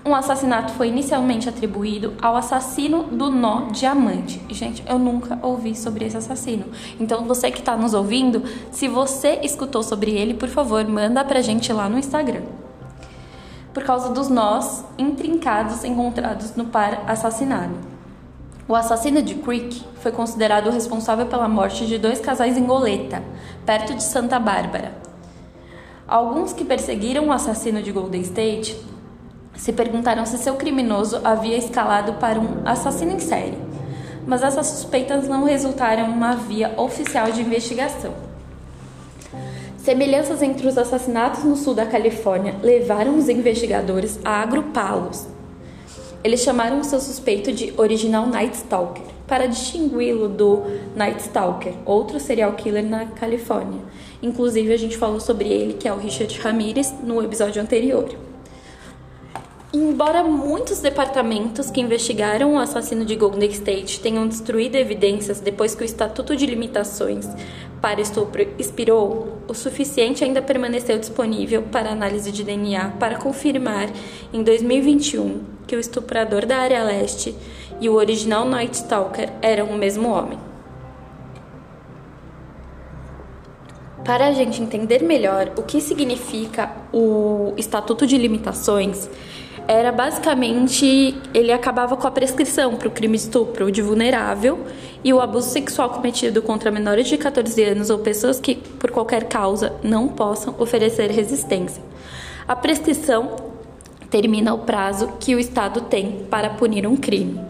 Um 0.06 0.14
assassinato 0.14 0.74
foi 0.74 0.86
inicialmente 0.86 1.48
atribuído 1.48 2.14
ao 2.22 2.36
assassino 2.36 3.02
do 3.02 3.32
nó 3.32 3.62
diamante. 3.72 4.40
Gente, 4.48 4.84
eu 4.88 4.96
nunca 4.96 5.40
ouvi 5.42 5.74
sobre 5.74 6.04
esse 6.04 6.18
assassino. 6.18 6.66
Então, 7.00 7.24
você 7.24 7.50
que 7.50 7.58
está 7.58 7.76
nos 7.76 7.94
ouvindo, 7.94 8.44
se 8.70 8.86
você 8.86 9.40
escutou 9.42 9.82
sobre 9.82 10.12
ele, 10.12 10.34
por 10.34 10.48
favor, 10.48 10.86
manda 10.86 11.24
pra 11.24 11.42
gente 11.42 11.72
lá 11.72 11.88
no 11.88 11.98
Instagram. 11.98 12.42
Por 13.72 13.82
causa 13.82 14.10
dos 14.10 14.28
nós 14.28 14.84
intrincados 14.96 15.82
encontrados 15.82 16.54
no 16.54 16.66
par 16.66 17.02
assassinado. 17.08 17.93
O 18.66 18.74
assassino 18.74 19.20
de 19.20 19.34
Creek 19.34 19.84
foi 20.00 20.10
considerado 20.10 20.70
responsável 20.70 21.26
pela 21.26 21.46
morte 21.46 21.84
de 21.86 21.98
dois 21.98 22.18
casais 22.18 22.56
em 22.56 22.64
Goleta, 22.64 23.22
perto 23.66 23.92
de 23.92 24.02
Santa 24.02 24.38
Bárbara. 24.38 24.94
Alguns 26.08 26.54
que 26.54 26.64
perseguiram 26.64 27.26
o 27.26 27.32
assassino 27.32 27.82
de 27.82 27.92
Golden 27.92 28.22
State 28.22 28.74
se 29.54 29.70
perguntaram 29.70 30.24
se 30.24 30.38
seu 30.38 30.54
criminoso 30.54 31.20
havia 31.22 31.58
escalado 31.58 32.14
para 32.14 32.40
um 32.40 32.62
assassino 32.64 33.12
em 33.12 33.20
série, 33.20 33.58
mas 34.26 34.42
essas 34.42 34.66
suspeitas 34.68 35.28
não 35.28 35.44
resultaram 35.44 36.06
em 36.06 36.12
uma 36.12 36.34
via 36.34 36.72
oficial 36.78 37.30
de 37.30 37.42
investigação. 37.42 38.14
Semelhanças 39.76 40.40
entre 40.40 40.66
os 40.66 40.78
assassinatos 40.78 41.44
no 41.44 41.54
sul 41.54 41.74
da 41.74 41.84
Califórnia 41.84 42.54
levaram 42.62 43.18
os 43.18 43.28
investigadores 43.28 44.18
a 44.24 44.40
agrupá-los 44.40 45.34
eles 46.24 46.40
chamaram 46.40 46.80
o 46.80 46.84
seu 46.84 46.98
suspeito 46.98 47.52
de 47.52 47.74
original 47.76 48.26
Night 48.26 48.56
Stalker 48.56 49.04
para 49.26 49.46
distingui-lo 49.46 50.26
do 50.26 50.62
Night 50.96 51.20
Stalker, 51.20 51.74
outro 51.84 52.18
serial 52.18 52.54
killer 52.54 52.84
na 52.84 53.04
Califórnia. 53.04 53.80
Inclusive, 54.22 54.72
a 54.72 54.76
gente 54.78 54.96
falou 54.96 55.20
sobre 55.20 55.48
ele, 55.48 55.74
que 55.74 55.86
é 55.86 55.92
o 55.92 55.98
Richard 55.98 56.38
Ramirez, 56.40 56.94
no 57.02 57.22
episódio 57.22 57.60
anterior. 57.60 58.08
Embora 59.72 60.22
muitos 60.22 60.80
departamentos 60.80 61.70
que 61.70 61.80
investigaram 61.80 62.54
o 62.54 62.58
assassino 62.58 63.04
de 63.04 63.16
Golden 63.16 63.50
State 63.50 64.00
tenham 64.00 64.26
destruído 64.26 64.76
evidências 64.76 65.40
depois 65.40 65.74
que 65.74 65.82
o 65.82 65.84
Estatuto 65.84 66.36
de 66.36 66.46
Limitações 66.46 67.28
para 67.82 68.00
estupro 68.00 68.46
expirou, 68.58 69.38
o 69.48 69.52
suficiente 69.52 70.24
ainda 70.24 70.40
permaneceu 70.40 70.98
disponível 70.98 71.62
para 71.62 71.90
análise 71.90 72.30
de 72.30 72.44
DNA 72.44 72.92
para 73.00 73.16
confirmar 73.16 73.90
em 74.32 74.42
2021 74.42 75.53
que 75.66 75.76
o 75.76 75.80
estuprador 75.80 76.46
da 76.46 76.58
área 76.58 76.82
leste 76.82 77.34
e 77.80 77.88
o 77.88 77.94
original 77.94 78.44
Night 78.44 78.76
Stalker 78.76 79.32
eram 79.42 79.66
o 79.66 79.76
mesmo 79.76 80.08
homem. 80.10 80.38
Para 84.04 84.26
a 84.26 84.32
gente 84.32 84.60
entender 84.60 85.02
melhor 85.02 85.52
o 85.56 85.62
que 85.62 85.80
significa 85.80 86.70
o 86.92 87.54
Estatuto 87.56 88.06
de 88.06 88.18
Limitações, 88.18 89.08
era 89.66 89.90
basicamente 89.90 91.18
ele 91.32 91.50
acabava 91.50 91.96
com 91.96 92.06
a 92.06 92.10
prescrição 92.10 92.76
para 92.76 92.88
o 92.88 92.90
crime 92.90 93.16
de 93.16 93.24
estupro 93.24 93.72
de 93.72 93.80
vulnerável 93.80 94.62
e 95.02 95.12
o 95.12 95.20
abuso 95.20 95.48
sexual 95.48 95.88
cometido 95.88 96.42
contra 96.42 96.70
menores 96.70 97.08
de 97.08 97.16
14 97.16 97.62
anos 97.62 97.88
ou 97.88 97.98
pessoas 97.98 98.38
que, 98.38 98.56
por 98.56 98.90
qualquer 98.90 99.24
causa, 99.24 99.72
não 99.82 100.08
possam 100.08 100.54
oferecer 100.58 101.10
resistência. 101.10 101.82
A 102.46 102.54
prescrição 102.54 103.53
termina 104.14 104.54
o 104.54 104.58
prazo 104.58 105.08
que 105.18 105.34
o 105.34 105.40
Estado 105.40 105.80
tem 105.80 106.24
para 106.30 106.50
punir 106.50 106.86
um 106.86 106.94
crime, 106.94 107.40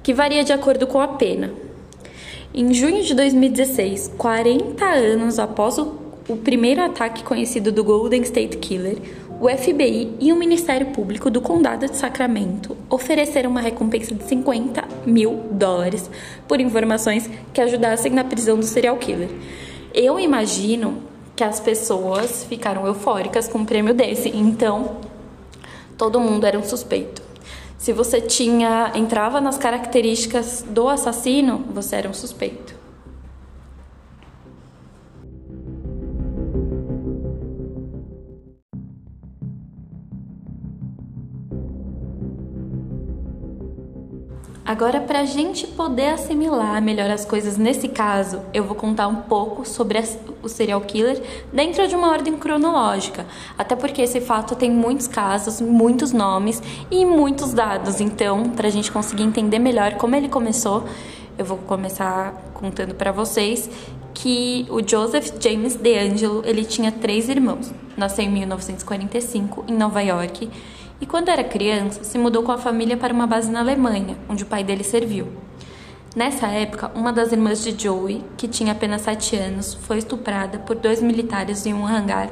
que 0.00 0.14
varia 0.14 0.44
de 0.44 0.52
acordo 0.52 0.86
com 0.86 1.00
a 1.00 1.08
pena. 1.08 1.50
Em 2.54 2.72
junho 2.72 3.02
de 3.02 3.12
2016, 3.16 4.12
40 4.16 4.84
anos 4.84 5.40
após 5.40 5.76
o, 5.76 6.36
primeiro 6.44 6.84
ataque 6.84 7.24
conhecido 7.24 7.72
do 7.72 7.82
Golden 7.82 8.22
State 8.22 8.58
Killer, 8.58 8.96
o 9.40 9.48
FBI 9.48 10.14
e 10.20 10.32
o 10.32 10.36
Ministério 10.36 10.86
Público 10.92 11.32
do 11.32 11.40
Condado 11.40 11.88
de 11.88 11.96
Sacramento 11.96 12.76
ofereceram 12.88 13.50
uma 13.50 13.60
recompensa 13.60 14.14
de 14.14 14.22
50 14.22 14.84
mil 15.04 15.48
dólares 15.50 16.08
por 16.46 16.60
informações 16.60 17.28
que 17.52 17.60
ajudassem 17.60 18.12
na 18.12 18.22
prisão 18.22 18.56
do 18.56 18.64
serial 18.64 18.98
killer. 18.98 19.30
Eu 19.92 20.20
imagino 20.20 21.02
que 21.34 21.42
as 21.42 21.58
pessoas 21.58 22.44
ficaram 22.44 22.86
eufóricas 22.86 23.48
com 23.48 23.58
um 23.58 23.64
prêmio 23.64 23.92
desse, 23.92 24.28
então 24.28 25.07
todo 25.98 26.20
mundo 26.20 26.46
era 26.46 26.58
um 26.58 26.62
suspeito. 26.62 27.20
Se 27.76 27.92
você 27.92 28.20
tinha 28.20 28.92
entrava 28.94 29.40
nas 29.40 29.58
características 29.58 30.64
do 30.68 30.88
assassino, 30.88 31.64
você 31.74 31.96
era 31.96 32.08
um 32.08 32.14
suspeito. 32.14 32.77
Agora, 44.68 45.00
para 45.00 45.20
a 45.20 45.24
gente 45.24 45.66
poder 45.66 46.10
assimilar 46.10 46.82
melhor 46.82 47.10
as 47.10 47.24
coisas 47.24 47.56
nesse 47.56 47.88
caso, 47.88 48.42
eu 48.52 48.64
vou 48.64 48.74
contar 48.74 49.08
um 49.08 49.22
pouco 49.22 49.66
sobre 49.66 49.98
o 50.42 50.46
serial 50.46 50.78
killer 50.82 51.22
dentro 51.50 51.88
de 51.88 51.96
uma 51.96 52.10
ordem 52.10 52.36
cronológica, 52.36 53.24
até 53.56 53.74
porque 53.74 54.02
esse 54.02 54.20
fato 54.20 54.54
tem 54.54 54.70
muitos 54.70 55.08
casos, 55.08 55.58
muitos 55.62 56.12
nomes 56.12 56.62
e 56.90 57.02
muitos 57.06 57.54
dados. 57.54 57.98
Então, 57.98 58.50
para 58.50 58.68
a 58.68 58.70
gente 58.70 58.92
conseguir 58.92 59.22
entender 59.22 59.58
melhor 59.58 59.94
como 59.94 60.14
ele 60.14 60.28
começou, 60.28 60.84
eu 61.38 61.46
vou 61.46 61.56
começar 61.56 62.34
contando 62.52 62.94
para 62.94 63.10
vocês 63.10 63.70
que 64.12 64.66
o 64.68 64.86
Joseph 64.86 65.30
James 65.40 65.76
DeAngelo 65.76 66.42
ele 66.44 66.66
tinha 66.66 66.92
três 66.92 67.30
irmãos. 67.30 67.72
Nasceu 67.96 68.26
em 68.26 68.30
1945 68.30 69.64
em 69.66 69.72
Nova 69.72 70.02
York 70.02 70.50
e 71.00 71.06
quando 71.06 71.28
era 71.28 71.44
criança 71.44 72.02
se 72.04 72.18
mudou 72.18 72.42
com 72.42 72.52
a 72.52 72.58
família 72.58 72.96
para 72.96 73.12
uma 73.12 73.26
base 73.26 73.50
na 73.50 73.60
Alemanha, 73.60 74.16
onde 74.28 74.42
o 74.42 74.46
pai 74.46 74.64
dele 74.64 74.84
serviu. 74.84 75.28
Nessa 76.16 76.48
época, 76.48 76.90
uma 76.94 77.12
das 77.12 77.32
irmãs 77.32 77.62
de 77.62 77.80
Joey, 77.80 78.24
que 78.36 78.48
tinha 78.48 78.72
apenas 78.72 79.02
7 79.02 79.36
anos, 79.36 79.74
foi 79.74 79.98
estuprada 79.98 80.58
por 80.58 80.74
dois 80.74 81.00
militares 81.00 81.66
em 81.66 81.74
um 81.74 81.86
hangar 81.86 82.30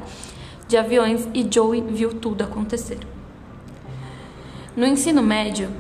de 0.66 0.76
aviões 0.76 1.28
e 1.32 1.46
Joey 1.48 1.82
viu 1.82 2.14
tudo 2.14 2.42
acontecer. 2.42 2.98
No 4.76 4.84
ensino 4.84 5.22
médio, 5.22 5.70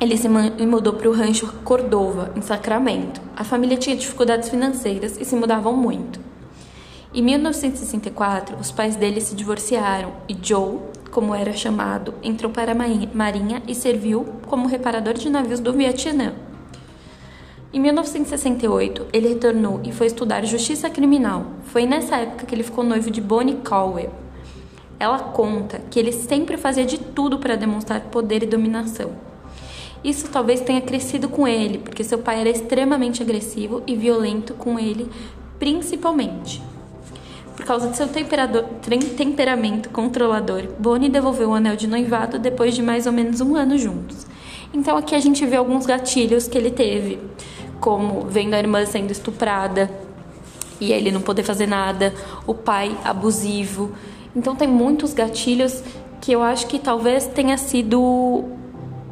ele 0.00 0.16
se 0.16 0.28
mudou 0.28 0.94
para 0.94 1.08
o 1.08 1.12
rancho 1.12 1.52
Cordova, 1.64 2.32
em 2.36 2.40
Sacramento. 2.40 3.20
A 3.36 3.44
família 3.44 3.76
tinha 3.76 3.96
dificuldades 3.96 4.48
financeiras 4.48 5.16
e 5.20 5.24
se 5.24 5.36
mudavam 5.36 5.74
muito. 5.76 6.20
Em 7.14 7.22
1964, 7.22 8.56
os 8.60 8.70
pais 8.70 8.96
dele 8.96 9.20
se 9.20 9.34
divorciaram 9.34 10.12
e 10.28 10.36
Joe, 10.40 10.78
como 11.10 11.34
era 11.34 11.52
chamado, 11.52 12.14
entrou 12.22 12.50
para 12.50 12.72
a 12.72 12.74
marinha 12.74 13.62
e 13.66 13.74
serviu 13.74 14.26
como 14.46 14.68
reparador 14.68 15.14
de 15.14 15.30
navios 15.30 15.60
do 15.60 15.72
Vietnã. 15.72 16.34
Em 17.72 17.80
1968, 17.80 19.06
ele 19.12 19.28
retornou 19.28 19.80
e 19.84 19.92
foi 19.92 20.06
estudar 20.06 20.44
justiça 20.44 20.88
criminal. 20.88 21.46
Foi 21.64 21.84
nessa 21.84 22.16
época 22.16 22.46
que 22.46 22.54
ele 22.54 22.62
ficou 22.62 22.84
noivo 22.84 23.10
de 23.10 23.20
Bonnie 23.20 23.56
Caldwell. 23.56 24.12
Ela 24.98 25.18
conta 25.18 25.80
que 25.90 25.98
ele 25.98 26.12
sempre 26.12 26.56
fazia 26.56 26.86
de 26.86 26.96
tudo 26.96 27.38
para 27.38 27.56
demonstrar 27.56 28.00
poder 28.02 28.42
e 28.42 28.46
dominação. 28.46 29.10
Isso 30.02 30.28
talvez 30.30 30.60
tenha 30.60 30.80
crescido 30.80 31.28
com 31.28 31.46
ele, 31.46 31.78
porque 31.78 32.04
seu 32.04 32.18
pai 32.18 32.40
era 32.40 32.48
extremamente 32.48 33.22
agressivo 33.22 33.82
e 33.86 33.96
violento 33.96 34.54
com 34.54 34.78
ele, 34.78 35.10
principalmente. 35.58 36.62
Por 37.56 37.64
causa 37.64 37.88
de 37.88 37.96
seu 37.96 38.06
temperamento 38.06 39.88
controlador, 39.88 40.68
Bonnie 40.78 41.08
devolveu 41.08 41.50
o 41.50 41.54
anel 41.54 41.74
de 41.74 41.86
noivado 41.86 42.38
depois 42.38 42.74
de 42.74 42.82
mais 42.82 43.06
ou 43.06 43.12
menos 43.12 43.40
um 43.40 43.56
ano 43.56 43.78
juntos. 43.78 44.26
Então 44.74 44.96
aqui 44.96 45.14
a 45.14 45.18
gente 45.18 45.44
vê 45.46 45.56
alguns 45.56 45.86
gatilhos 45.86 46.46
que 46.46 46.58
ele 46.58 46.70
teve, 46.70 47.18
como 47.80 48.26
vendo 48.26 48.54
a 48.54 48.58
irmã 48.58 48.84
sendo 48.84 49.10
estuprada 49.10 49.90
e 50.78 50.92
ele 50.92 51.10
não 51.10 51.22
poder 51.22 51.42
fazer 51.42 51.66
nada, 51.66 52.12
o 52.46 52.54
pai 52.54 52.96
abusivo. 53.02 53.92
Então 54.34 54.54
tem 54.54 54.68
muitos 54.68 55.14
gatilhos 55.14 55.82
que 56.20 56.32
eu 56.32 56.42
acho 56.42 56.66
que 56.66 56.78
talvez 56.78 57.26
tenha 57.26 57.56
sido 57.56 57.98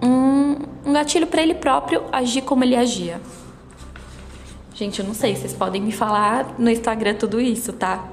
um, 0.02 0.56
um 0.84 0.92
gatilho 0.92 1.26
para 1.26 1.42
ele 1.42 1.54
próprio 1.54 2.02
agir 2.12 2.42
como 2.42 2.62
ele 2.62 2.76
agia. 2.76 3.20
Gente, 4.74 4.98
eu 4.98 5.06
não 5.06 5.14
sei, 5.14 5.36
vocês 5.36 5.52
podem 5.52 5.80
me 5.80 5.92
falar 5.92 6.56
no 6.58 6.68
Instagram 6.68 7.14
tudo 7.14 7.40
isso, 7.40 7.72
tá? 7.72 8.08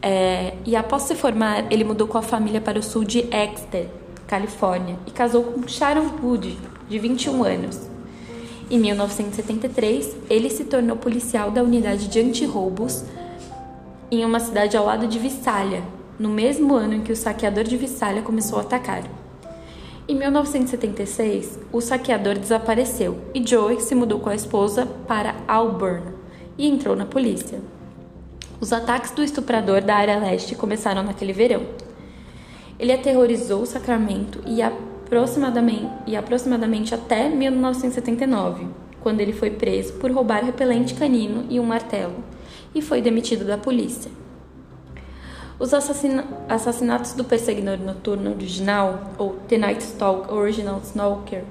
É, 0.00 0.54
e 0.64 0.74
após 0.74 1.02
se 1.02 1.14
formar, 1.14 1.70
ele 1.70 1.84
mudou 1.84 2.08
com 2.08 2.16
a 2.16 2.22
família 2.22 2.62
para 2.62 2.78
o 2.78 2.82
sul 2.82 3.04
de 3.04 3.18
Exeter, 3.30 3.88
Califórnia, 4.26 4.96
e 5.06 5.10
casou 5.10 5.44
com 5.44 5.68
Sharon 5.68 6.12
Wood, 6.22 6.58
de 6.88 6.98
21 6.98 7.44
anos. 7.44 7.78
Em 8.70 8.78
1973, 8.78 10.16
ele 10.30 10.48
se 10.48 10.64
tornou 10.64 10.96
policial 10.96 11.50
da 11.50 11.62
unidade 11.62 12.08
de 12.08 12.20
antirroubos 12.20 13.04
em 14.10 14.24
uma 14.24 14.40
cidade 14.40 14.78
ao 14.78 14.86
lado 14.86 15.06
de 15.06 15.18
Vissalha, 15.18 15.82
no 16.18 16.30
mesmo 16.30 16.74
ano 16.74 16.94
em 16.94 17.02
que 17.02 17.12
o 17.12 17.16
saqueador 17.16 17.64
de 17.64 17.76
Vissalha 17.76 18.22
começou 18.22 18.58
a 18.58 18.62
atacar. 18.62 19.19
Em 20.10 20.16
1976, 20.16 21.56
o 21.72 21.80
saqueador 21.80 22.36
desapareceu 22.36 23.16
e 23.32 23.46
Joey 23.46 23.80
se 23.80 23.94
mudou 23.94 24.18
com 24.18 24.28
a 24.28 24.34
esposa 24.34 24.84
para 25.06 25.36
Auburn 25.46 26.02
e 26.58 26.66
entrou 26.66 26.96
na 26.96 27.06
polícia. 27.06 27.60
Os 28.60 28.72
ataques 28.72 29.12
do 29.12 29.22
estuprador 29.22 29.80
da 29.82 29.94
área 29.94 30.18
leste 30.18 30.56
começaram 30.56 31.04
naquele 31.04 31.32
verão. 31.32 31.62
Ele 32.76 32.90
aterrorizou 32.90 33.64
Sacramento 33.64 34.42
e 34.44 34.60
aproximadamente, 34.60 35.92
e 36.08 36.16
aproximadamente 36.16 36.92
até 36.92 37.28
1979, 37.28 38.66
quando 39.00 39.20
ele 39.20 39.32
foi 39.32 39.50
preso 39.50 39.92
por 39.92 40.10
roubar 40.10 40.44
repelente 40.44 40.94
canino 40.94 41.46
e 41.48 41.60
um 41.60 41.64
martelo 41.64 42.16
e 42.74 42.82
foi 42.82 43.00
demitido 43.00 43.44
da 43.44 43.56
polícia. 43.56 44.10
Os 45.60 45.74
assassina 45.74 46.24
assassinatos 46.48 47.12
do 47.12 47.22
perseguidor 47.22 47.76
noturno 47.78 48.30
original, 48.30 49.12
ou 49.18 49.36
The 49.46 49.58
Night 49.58 49.82
Stalk 49.82 50.32
Original 50.32 50.80
Stalker, 50.82 51.44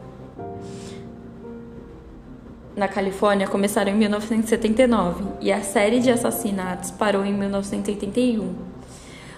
na 2.76 2.88
Califórnia 2.88 3.48
começaram 3.48 3.92
em 3.92 3.96
1979 3.96 5.24
e 5.42 5.52
a 5.52 5.62
série 5.62 6.00
de 6.00 6.10
assassinatos 6.10 6.90
parou 6.90 7.24
em 7.24 7.34
1981, 7.36 8.56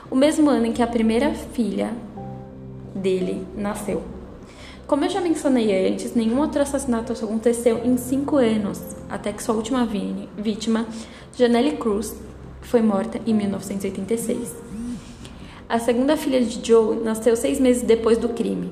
o 0.10 0.16
mesmo 0.16 0.50
ano 0.50 0.68
em 0.68 0.72
que 0.72 0.82
a 0.82 0.88
primeira 0.88 1.34
filha 1.34 1.92
dele 2.96 3.46
nasceu. 3.58 4.02
Como 4.88 5.04
eu 5.04 5.10
já 5.10 5.20
mencionei 5.20 5.90
antes, 5.90 6.16
nenhum 6.16 6.40
outro 6.40 6.62
assassinato 6.62 7.12
aconteceu 7.12 7.82
em 7.84 7.98
cinco 7.98 8.38
anos, 8.38 8.80
até 9.10 9.34
que 9.34 9.44
sua 9.44 9.56
última 9.56 9.86
vítima, 10.38 10.86
Janelle 11.36 11.76
Cruz, 11.76 12.16
foi 12.62 12.82
morta 12.82 13.20
em 13.26 13.34
1986. 13.34 14.56
A 15.68 15.80
segunda 15.80 16.18
filha 16.18 16.42
de 16.42 16.66
Joe 16.66 16.98
nasceu 16.98 17.36
seis 17.36 17.60
meses 17.60 17.82
depois 17.84 18.18
do 18.18 18.30
crime, 18.30 18.72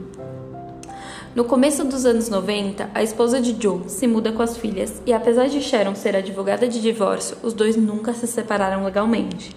no 1.36 1.44
começo 1.46 1.86
dos 1.86 2.08
anos 2.08 2.28
90, 2.28 2.90
a 2.92 3.04
esposa 3.04 3.40
de 3.40 3.56
Joe 3.62 3.84
se 3.88 4.08
muda 4.08 4.32
com 4.32 4.42
as 4.42 4.58
filhas 4.58 5.00
e, 5.06 5.14
apesar 5.14 5.48
de 5.48 5.62
Sharon 5.62 5.94
ser 5.94 6.16
advogada 6.16 6.68
de 6.68 6.82
divórcio, 6.82 7.38
os 7.44 7.54
dois 7.54 7.78
nunca 7.78 8.14
se 8.14 8.26
separaram 8.26 8.84
legalmente. 8.84 9.56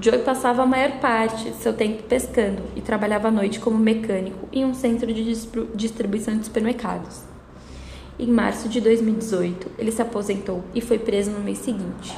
Joe 0.00 0.18
passava 0.20 0.62
a 0.62 0.66
maior 0.66 0.92
parte 1.00 1.50
de 1.50 1.56
seu 1.56 1.74
tempo 1.74 2.04
pescando 2.04 2.62
e 2.74 2.80
trabalhava 2.80 3.28
à 3.28 3.30
noite 3.30 3.60
como 3.60 3.76
mecânico 3.76 4.48
em 4.50 4.64
um 4.64 4.72
centro 4.72 5.12
de 5.12 5.22
distribuição 5.74 6.38
de 6.38 6.46
supermercados. 6.46 7.20
Em 8.18 8.28
março 8.28 8.66
de 8.66 8.80
2018, 8.80 9.70
ele 9.78 9.92
se 9.92 10.00
aposentou 10.00 10.64
e 10.74 10.80
foi 10.80 10.98
preso 10.98 11.30
no 11.30 11.40
mês 11.40 11.58
seguinte. 11.58 12.16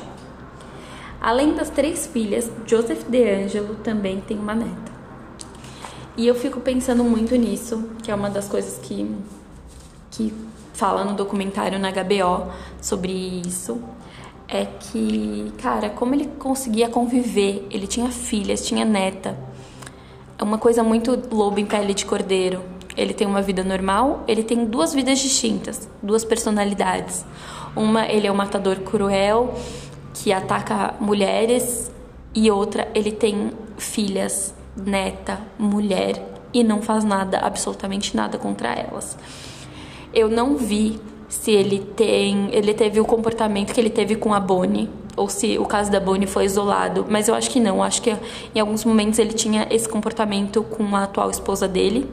Além 1.20 1.54
das 1.54 1.70
três 1.70 2.06
filhas, 2.06 2.50
Joseph 2.66 3.04
DeAngelo 3.08 3.76
também 3.76 4.20
tem 4.20 4.38
uma 4.38 4.54
neta. 4.54 4.96
E 6.16 6.26
eu 6.26 6.34
fico 6.34 6.60
pensando 6.60 7.04
muito 7.04 7.36
nisso, 7.36 7.90
que 8.02 8.10
é 8.10 8.14
uma 8.14 8.30
das 8.30 8.48
coisas 8.48 8.78
que, 8.78 9.14
que 10.10 10.32
fala 10.72 11.04
no 11.04 11.14
documentário 11.14 11.78
na 11.78 11.90
HBO 11.90 12.50
sobre 12.80 13.12
isso. 13.12 13.80
É 14.48 14.64
que, 14.64 15.52
cara, 15.58 15.90
como 15.90 16.14
ele 16.14 16.26
conseguia 16.38 16.88
conviver, 16.88 17.66
ele 17.70 17.86
tinha 17.86 18.10
filhas, 18.10 18.64
tinha 18.64 18.84
neta. 18.84 19.36
É 20.38 20.44
uma 20.44 20.56
coisa 20.56 20.82
muito 20.82 21.20
lobo 21.30 21.58
em 21.58 21.66
pele 21.66 21.92
de 21.92 22.06
cordeiro. 22.06 22.62
Ele 22.96 23.12
tem 23.12 23.26
uma 23.26 23.42
vida 23.42 23.62
normal, 23.62 24.24
ele 24.26 24.42
tem 24.42 24.64
duas 24.64 24.94
vidas 24.94 25.18
distintas, 25.18 25.88
duas 26.02 26.24
personalidades. 26.24 27.26
Uma, 27.74 28.06
ele 28.06 28.26
é 28.26 28.32
um 28.32 28.36
matador 28.36 28.76
cruel 28.76 29.54
que 30.22 30.32
ataca 30.32 30.94
mulheres, 31.00 31.90
e 32.34 32.50
outra, 32.50 32.88
ele 32.94 33.12
tem 33.12 33.50
filhas 33.78 34.54
neta, 34.76 35.40
mulher 35.58 36.22
e 36.52 36.62
não 36.62 36.82
faz 36.82 37.02
nada, 37.02 37.38
absolutamente 37.38 38.14
nada 38.14 38.36
contra 38.36 38.72
elas. 38.74 39.16
Eu 40.12 40.28
não 40.28 40.56
vi 40.56 41.00
se 41.28 41.50
ele 41.50 41.80
tem, 41.80 42.48
ele 42.52 42.74
teve 42.74 43.00
o 43.00 43.04
comportamento 43.04 43.72
que 43.72 43.80
ele 43.80 43.90
teve 43.90 44.16
com 44.16 44.34
a 44.34 44.40
Bonnie 44.40 44.88
ou 45.16 45.30
se 45.30 45.58
o 45.58 45.64
caso 45.64 45.90
da 45.90 45.98
Bonnie 45.98 46.26
foi 46.26 46.44
isolado, 46.44 47.06
mas 47.08 47.26
eu 47.26 47.34
acho 47.34 47.50
que 47.50 47.58
não, 47.58 47.82
acho 47.82 48.02
que 48.02 48.14
em 48.54 48.60
alguns 48.60 48.84
momentos 48.84 49.18
ele 49.18 49.32
tinha 49.32 49.66
esse 49.70 49.88
comportamento 49.88 50.62
com 50.62 50.94
a 50.94 51.04
atual 51.04 51.30
esposa 51.30 51.66
dele. 51.66 52.08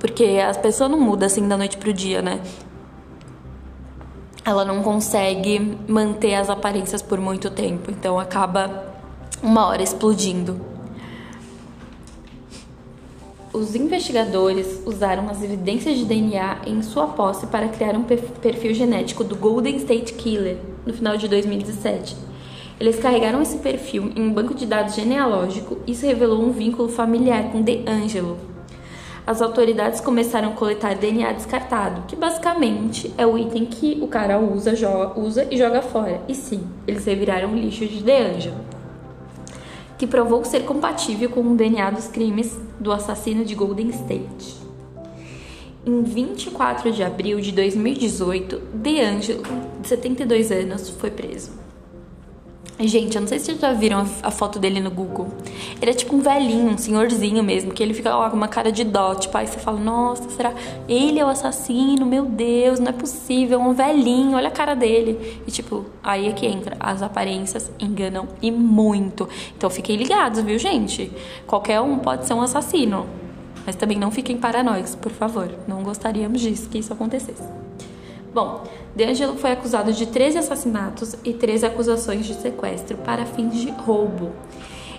Porque 0.00 0.40
a 0.44 0.52
pessoa 0.54 0.88
não 0.88 0.98
muda 0.98 1.26
assim 1.26 1.46
da 1.46 1.56
noite 1.56 1.76
pro 1.76 1.92
dia, 1.92 2.22
né? 2.22 2.40
Ela 4.44 4.64
não 4.64 4.82
consegue 4.82 5.76
manter 5.86 6.34
as 6.34 6.48
aparências 6.48 7.02
por 7.02 7.20
muito 7.20 7.50
tempo, 7.50 7.90
então 7.90 8.18
acaba 8.18 8.94
uma 9.42 9.66
hora 9.66 9.82
explodindo. 9.82 10.60
Os 13.52 13.74
investigadores 13.74 14.80
usaram 14.86 15.28
as 15.28 15.42
evidências 15.42 15.98
de 15.98 16.04
DNA 16.04 16.58
em 16.66 16.82
sua 16.82 17.08
posse 17.08 17.48
para 17.48 17.68
criar 17.68 17.96
um 17.96 18.04
perfil 18.04 18.72
genético 18.72 19.24
do 19.24 19.34
Golden 19.34 19.76
State 19.76 20.14
Killer 20.14 20.58
no 20.86 20.94
final 20.94 21.16
de 21.16 21.26
2017. 21.26 22.16
Eles 22.78 22.98
carregaram 22.98 23.42
esse 23.42 23.58
perfil 23.58 24.10
em 24.16 24.22
um 24.22 24.32
banco 24.32 24.54
de 24.54 24.64
dados 24.64 24.94
genealógico 24.94 25.78
e 25.86 25.92
isso 25.92 26.06
revelou 26.06 26.40
um 26.40 26.50
vínculo 26.50 26.88
familiar 26.88 27.50
com 27.50 27.60
DeAngelo. 27.60 28.49
As 29.26 29.40
autoridades 29.42 30.00
começaram 30.00 30.48
a 30.48 30.52
coletar 30.52 30.94
DNA 30.94 31.32
descartado, 31.32 32.02
que 32.08 32.16
basicamente 32.16 33.12
é 33.16 33.26
o 33.26 33.38
item 33.38 33.66
que 33.66 33.98
o 34.00 34.08
cara 34.08 34.38
usa, 34.38 34.74
joga, 34.74 35.20
usa 35.20 35.46
e 35.50 35.56
joga 35.56 35.82
fora. 35.82 36.20
E 36.28 36.34
sim, 36.34 36.66
eles 36.86 37.04
reviraram 37.04 37.52
o 37.52 37.56
lixo 37.56 37.86
de 37.86 38.02
DeAngelo 38.02 38.70
que 40.00 40.06
provou 40.06 40.42
ser 40.46 40.60
compatível 40.60 41.28
com 41.28 41.42
o 41.42 41.54
DNA 41.54 41.90
dos 41.90 42.08
crimes 42.08 42.58
do 42.80 42.90
assassino 42.90 43.44
de 43.44 43.54
Golden 43.54 43.90
State. 43.90 44.56
Em 45.84 46.02
24 46.02 46.90
de 46.90 47.02
abril 47.02 47.38
de 47.38 47.52
2018, 47.52 48.62
DeAngelo, 48.72 49.42
de 49.82 49.88
72 49.88 50.50
anos, 50.50 50.88
foi 50.88 51.10
preso. 51.10 51.50
Gente, 52.82 53.14
eu 53.14 53.20
não 53.20 53.28
sei 53.28 53.38
se 53.38 53.46
vocês 53.46 53.60
já 53.60 53.74
viram 53.74 54.06
a, 54.22 54.30
foto 54.30 54.58
dele 54.58 54.80
no 54.80 54.90
Google. 54.90 55.28
Ele 55.82 55.90
é 55.90 55.94
tipo 55.94 56.16
um 56.16 56.20
velhinho, 56.20 56.70
um 56.70 56.78
senhorzinho 56.78 57.42
mesmo, 57.42 57.72
que 57.72 57.82
ele 57.82 57.92
fica 57.92 58.16
ó, 58.16 58.30
com 58.30 58.36
uma 58.36 58.48
cara 58.48 58.72
de 58.72 58.84
dó. 58.84 59.14
Tipo, 59.14 59.36
aí 59.36 59.46
você 59.46 59.58
fala, 59.58 59.78
nossa, 59.78 60.30
será 60.30 60.54
ele 60.88 61.18
é 61.18 61.24
o 61.24 61.28
assassino? 61.28 62.06
Meu 62.06 62.24
Deus, 62.24 62.80
não 62.80 62.88
é 62.88 62.92
possível, 62.92 63.60
é 63.60 63.62
um 63.62 63.74
velhinho, 63.74 64.34
olha 64.34 64.48
a 64.48 64.50
cara 64.50 64.74
dele. 64.74 65.42
E 65.46 65.50
tipo, 65.50 65.84
aí 66.02 66.28
é 66.28 66.32
que 66.32 66.46
entra. 66.46 66.74
As 66.80 67.02
aparências 67.02 67.70
enganam 67.78 68.28
e 68.40 68.50
muito. 68.50 69.28
Então 69.56 69.68
fiquem 69.68 69.96
ligados, 69.96 70.40
viu, 70.40 70.58
gente? 70.58 71.12
Qualquer 71.46 71.82
um 71.82 71.98
pode 71.98 72.26
ser 72.26 72.32
um 72.32 72.40
assassino. 72.40 73.06
Mas 73.66 73.76
também 73.76 73.98
não 73.98 74.10
fiquem 74.10 74.38
paranoicos, 74.38 74.94
por 74.94 75.12
favor. 75.12 75.50
Não 75.68 75.82
gostaríamos 75.82 76.40
disso, 76.40 76.68
que 76.70 76.78
isso 76.78 76.94
acontecesse. 76.94 77.42
Bom, 78.32 78.62
D'Angelo 78.94 79.36
foi 79.36 79.50
acusado 79.50 79.92
de 79.92 80.06
13 80.06 80.38
assassinatos 80.38 81.16
e 81.24 81.32
13 81.32 81.66
acusações 81.66 82.24
de 82.24 82.34
sequestro 82.34 82.96
para 82.98 83.26
fins 83.26 83.60
de 83.60 83.70
roubo. 83.70 84.32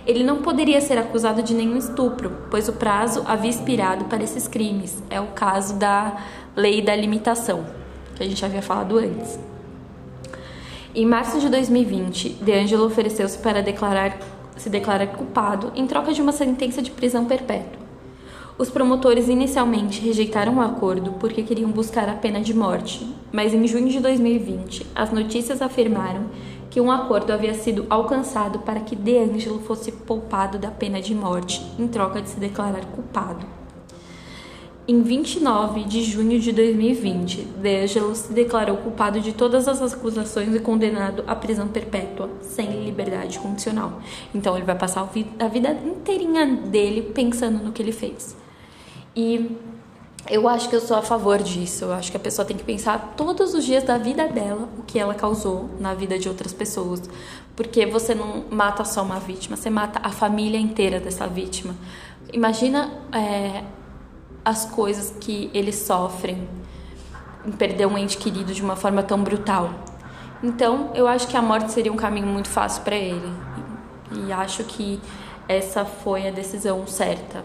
Ele 0.05 0.23
não 0.23 0.41
poderia 0.41 0.81
ser 0.81 0.97
acusado 0.97 1.41
de 1.41 1.53
nenhum 1.53 1.77
estupro, 1.77 2.35
pois 2.49 2.67
o 2.67 2.73
prazo 2.73 3.23
havia 3.25 3.49
expirado 3.49 4.05
para 4.05 4.23
esses 4.23 4.47
crimes. 4.47 5.01
É 5.09 5.21
o 5.21 5.27
caso 5.27 5.75
da 5.75 6.17
lei 6.55 6.81
da 6.81 6.95
limitação, 6.95 7.65
que 8.15 8.23
a 8.23 8.27
gente 8.27 8.43
havia 8.43 8.61
falado 8.61 8.97
antes. 8.97 9.39
Em 10.93 11.05
março 11.05 11.39
de 11.39 11.47
2020, 11.47 12.39
D'Angelo 12.41 12.85
ofereceu-se 12.85 13.37
para 13.37 13.61
declarar, 13.61 14.17
se 14.57 14.69
declarar 14.69 15.07
culpado 15.07 15.71
em 15.73 15.87
troca 15.87 16.11
de 16.11 16.21
uma 16.21 16.33
sentença 16.33 16.81
de 16.81 16.91
prisão 16.91 17.23
perpétua. 17.23 17.80
Os 18.61 18.69
promotores 18.69 19.27
inicialmente 19.27 19.99
rejeitaram 20.01 20.57
o 20.57 20.61
acordo 20.61 21.13
porque 21.13 21.41
queriam 21.41 21.71
buscar 21.71 22.07
a 22.07 22.13
pena 22.13 22.39
de 22.39 22.53
morte, 22.53 23.11
mas 23.31 23.55
em 23.55 23.67
junho 23.67 23.89
de 23.89 23.99
2020, 23.99 24.85
as 24.93 25.11
notícias 25.11 25.63
afirmaram 25.63 26.27
que 26.69 26.79
um 26.79 26.91
acordo 26.91 27.33
havia 27.33 27.55
sido 27.55 27.87
alcançado 27.89 28.59
para 28.59 28.81
que 28.81 28.95
De 28.95 29.17
Angelo 29.17 29.59
fosse 29.61 29.91
poupado 29.91 30.59
da 30.59 30.69
pena 30.69 31.01
de 31.01 31.15
morte 31.15 31.59
em 31.79 31.87
troca 31.87 32.21
de 32.21 32.29
se 32.29 32.39
declarar 32.39 32.85
culpado. 32.85 33.47
Em 34.87 35.01
29 35.01 35.83
de 35.85 36.03
junho 36.03 36.39
de 36.39 36.51
2020, 36.51 37.41
De 37.59 37.81
Angelo 37.81 38.13
se 38.13 38.31
declarou 38.31 38.77
culpado 38.77 39.19
de 39.19 39.33
todas 39.33 39.67
as 39.67 39.81
acusações 39.91 40.53
e 40.53 40.59
condenado 40.59 41.23
à 41.25 41.35
prisão 41.35 41.67
perpétua, 41.67 42.29
sem 42.41 42.85
liberdade 42.85 43.39
condicional. 43.39 43.99
Então 44.35 44.55
ele 44.55 44.67
vai 44.67 44.77
passar 44.77 45.01
a 45.39 45.47
vida 45.47 45.71
inteirinha 45.83 46.45
dele 46.45 47.11
pensando 47.11 47.63
no 47.63 47.71
que 47.71 47.81
ele 47.81 47.91
fez. 47.91 48.39
E 49.15 49.57
eu 50.29 50.47
acho 50.47 50.69
que 50.69 50.75
eu 50.75 50.81
sou 50.81 50.97
a 50.97 51.01
favor 51.01 51.41
disso. 51.41 51.85
Eu 51.85 51.93
acho 51.93 52.11
que 52.11 52.17
a 52.17 52.19
pessoa 52.19 52.45
tem 52.45 52.55
que 52.55 52.63
pensar 52.63 53.13
todos 53.17 53.53
os 53.53 53.65
dias 53.65 53.83
da 53.83 53.97
vida 53.97 54.27
dela 54.27 54.69
o 54.77 54.83
que 54.83 54.99
ela 54.99 55.13
causou 55.13 55.69
na 55.79 55.93
vida 55.93 56.17
de 56.17 56.29
outras 56.29 56.53
pessoas. 56.53 57.01
Porque 57.55 57.85
você 57.85 58.15
não 58.15 58.45
mata 58.49 58.85
só 58.85 59.03
uma 59.03 59.19
vítima, 59.19 59.57
você 59.57 59.69
mata 59.69 59.99
a 60.03 60.09
família 60.09 60.59
inteira 60.59 60.99
dessa 60.99 61.27
vítima. 61.27 61.75
Imagina 62.31 62.91
é, 63.11 63.63
as 64.45 64.65
coisas 64.65 65.13
que 65.19 65.49
eles 65.53 65.75
sofrem 65.75 66.47
em 67.45 67.51
perder 67.51 67.87
um 67.87 67.97
ente 67.97 68.17
querido 68.17 68.53
de 68.53 68.61
uma 68.61 68.75
forma 68.75 69.03
tão 69.03 69.21
brutal. 69.21 69.71
Então, 70.43 70.91
eu 70.95 71.07
acho 71.07 71.27
que 71.27 71.35
a 71.35 71.41
morte 71.41 71.71
seria 71.71 71.91
um 71.91 71.97
caminho 71.97 72.27
muito 72.27 72.47
fácil 72.47 72.83
para 72.83 72.95
ele. 72.95 73.31
E 74.11 74.31
acho 74.31 74.63
que 74.63 74.99
essa 75.47 75.83
foi 75.83 76.27
a 76.27 76.31
decisão 76.31 76.87
certa 76.87 77.43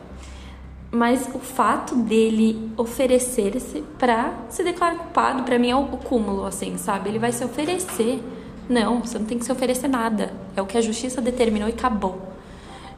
mas 0.97 1.29
o 1.35 1.39
fato 1.39 1.95
dele 1.95 2.73
oferecer-se 2.75 3.83
para 3.99 4.33
se 4.49 4.65
declarar 4.65 4.97
culpado, 4.97 5.43
para 5.43 5.59
mim 5.59 5.71
é 5.71 5.77
o 5.77 5.85
cúmulo, 5.85 6.47
assim, 6.47 6.79
sabe? 6.79 7.11
Ele 7.11 7.19
vai 7.19 7.33
se 7.33 7.45
oferecer. 7.45 8.23
Não, 8.67 9.01
você 9.01 9.19
não 9.19 9.27
tem 9.27 9.39
que 9.39 9.45
se 9.45 9.53
oferecer 9.53 9.89
nada. 9.89 10.33
É 10.57 10.63
o 10.63 10.65
que 10.65 10.79
a 10.79 10.81
justiça 10.81 11.21
determinou 11.21 11.69
e 11.69 11.73
acabou. 11.73 12.33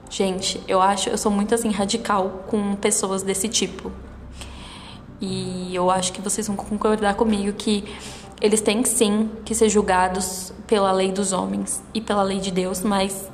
Gente, 0.08 0.62
eu 0.68 0.80
acho, 0.80 1.08
eu 1.08 1.18
sou 1.18 1.32
muito 1.32 1.52
assim 1.56 1.70
radical 1.70 2.44
com 2.46 2.76
pessoas 2.76 3.24
desse 3.24 3.48
tipo. 3.48 3.90
E 5.20 5.74
eu 5.74 5.90
acho 5.90 6.12
que 6.12 6.22
vocês 6.22 6.46
vão 6.46 6.54
concordar 6.54 7.16
comigo 7.16 7.52
que 7.52 7.84
eles 8.40 8.60
têm 8.60 8.84
sim 8.84 9.28
que 9.44 9.56
ser 9.56 9.68
julgados 9.68 10.52
pela 10.68 10.92
lei 10.92 11.10
dos 11.10 11.32
homens 11.32 11.82
e 11.92 12.00
pela 12.00 12.22
lei 12.22 12.38
de 12.38 12.52
Deus, 12.52 12.80
mas 12.80 13.28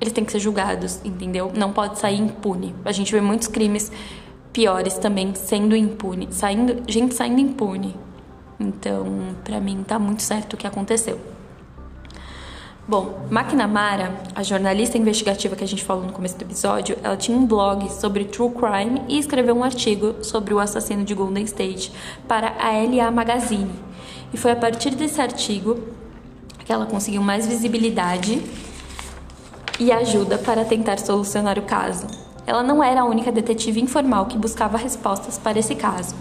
eles 0.00 0.12
têm 0.12 0.24
que 0.24 0.32
ser 0.32 0.38
julgados, 0.38 1.00
entendeu? 1.04 1.50
Não 1.54 1.72
pode 1.72 1.98
sair 1.98 2.18
impune. 2.18 2.74
A 2.84 2.92
gente 2.92 3.12
vê 3.12 3.20
muitos 3.20 3.48
crimes 3.48 3.90
piores 4.52 4.98
também 4.98 5.34
sendo 5.34 5.76
impune, 5.76 6.28
saindo, 6.30 6.82
gente 6.90 7.14
saindo 7.14 7.40
impune. 7.40 7.96
Então, 8.58 9.34
para 9.44 9.60
mim 9.60 9.84
tá 9.86 9.98
muito 9.98 10.22
certo 10.22 10.54
o 10.54 10.56
que 10.56 10.66
aconteceu. 10.66 11.20
Bom, 12.88 13.26
McNamara, 13.30 14.14
a 14.32 14.44
jornalista 14.44 14.96
investigativa 14.96 15.56
que 15.56 15.64
a 15.64 15.66
gente 15.66 15.82
falou 15.82 16.04
no 16.04 16.12
começo 16.12 16.38
do 16.38 16.42
episódio, 16.42 16.96
ela 17.02 17.16
tinha 17.16 17.36
um 17.36 17.44
blog 17.44 17.90
sobre 17.90 18.24
true 18.26 18.50
crime 18.50 19.02
e 19.08 19.18
escreveu 19.18 19.56
um 19.56 19.64
artigo 19.64 20.22
sobre 20.22 20.54
o 20.54 20.60
assassino 20.60 21.04
de 21.04 21.12
Golden 21.12 21.42
State 21.44 21.92
para 22.28 22.54
a 22.60 22.70
LA 22.70 23.10
Magazine. 23.10 23.72
E 24.32 24.36
foi 24.36 24.52
a 24.52 24.56
partir 24.56 24.94
desse 24.94 25.20
artigo 25.20 25.80
que 26.64 26.72
ela 26.72 26.86
conseguiu 26.86 27.22
mais 27.22 27.46
visibilidade 27.46 28.40
e 29.78 29.92
ajuda 29.92 30.38
para 30.38 30.64
tentar 30.64 30.98
solucionar 30.98 31.58
o 31.58 31.62
caso. 31.62 32.06
Ela 32.46 32.62
não 32.62 32.82
era 32.82 33.02
a 33.02 33.04
única 33.04 33.32
detetive 33.32 33.80
informal 33.80 34.26
que 34.26 34.38
buscava 34.38 34.78
respostas 34.78 35.38
para 35.38 35.58
esse 35.58 35.74
caso. 35.74 36.14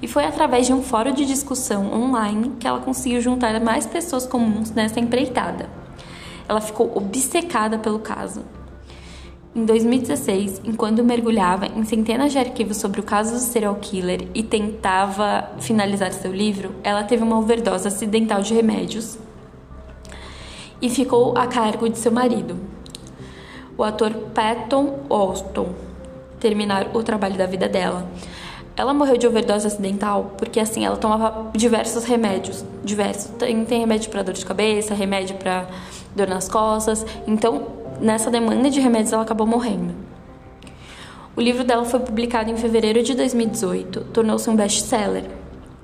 E 0.00 0.08
foi 0.08 0.24
através 0.24 0.66
de 0.66 0.72
um 0.72 0.82
fórum 0.82 1.12
de 1.12 1.24
discussão 1.24 1.92
online 1.92 2.52
que 2.60 2.66
ela 2.66 2.80
conseguiu 2.80 3.20
juntar 3.20 3.58
mais 3.60 3.86
pessoas 3.86 4.26
comuns 4.26 4.70
nessa 4.70 5.00
empreitada. 5.00 5.68
Ela 6.48 6.60
ficou 6.60 6.96
obcecada 6.96 7.78
pelo 7.78 7.98
caso. 7.98 8.42
Em 9.54 9.64
2016, 9.64 10.62
enquanto 10.64 11.04
mergulhava 11.04 11.66
em 11.66 11.84
centenas 11.84 12.32
de 12.32 12.38
arquivos 12.38 12.76
sobre 12.76 13.00
o 13.00 13.04
caso 13.04 13.34
do 13.34 13.38
serial 13.38 13.76
killer 13.80 14.28
e 14.34 14.42
tentava 14.42 15.50
finalizar 15.60 16.12
seu 16.12 16.32
livro, 16.32 16.74
ela 16.82 17.04
teve 17.04 17.22
uma 17.22 17.38
overdose 17.38 17.86
acidental 17.86 18.42
de 18.42 18.52
remédios 18.52 19.16
e 20.82 20.90
ficou 20.90 21.38
a 21.38 21.46
cargo 21.46 21.88
de 21.88 21.96
seu 21.98 22.10
marido, 22.12 22.58
o 23.76 23.82
ator 23.82 24.12
Patton 24.34 25.00
Austin 25.10 25.66
terminar 26.38 26.88
o 26.94 27.02
trabalho 27.02 27.36
da 27.36 27.46
vida 27.46 27.68
dela. 27.68 28.06
Ela 28.76 28.92
morreu 28.92 29.16
de 29.16 29.26
overdose 29.26 29.66
acidental 29.66 30.32
porque 30.36 30.58
assim 30.58 30.84
ela 30.84 30.96
tomava 30.96 31.50
diversos 31.54 32.04
remédios, 32.04 32.64
diversos. 32.84 33.30
Tem, 33.38 33.64
tem 33.64 33.80
remédio 33.80 34.10
para 34.10 34.22
dor 34.22 34.34
de 34.34 34.44
cabeça, 34.44 34.94
remédio 34.94 35.36
para 35.36 35.66
dor 36.14 36.26
nas 36.26 36.48
costas. 36.48 37.06
Então, 37.26 37.66
nessa 38.00 38.30
demanda 38.30 38.68
de 38.68 38.80
remédios 38.80 39.12
ela 39.12 39.22
acabou 39.22 39.46
morrendo. 39.46 39.94
O 41.36 41.40
livro 41.40 41.64
dela 41.64 41.84
foi 41.84 42.00
publicado 42.00 42.50
em 42.50 42.56
fevereiro 42.56 43.02
de 43.02 43.14
2018, 43.14 44.00
tornou-se 44.12 44.48
um 44.48 44.54
best-seller. 44.54 45.24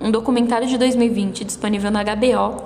Um 0.01 0.11
documentário 0.11 0.69
de 0.69 0.79
2020 0.79 1.45
disponível 1.45 1.91
na 1.91 2.03
HBO, 2.05 2.63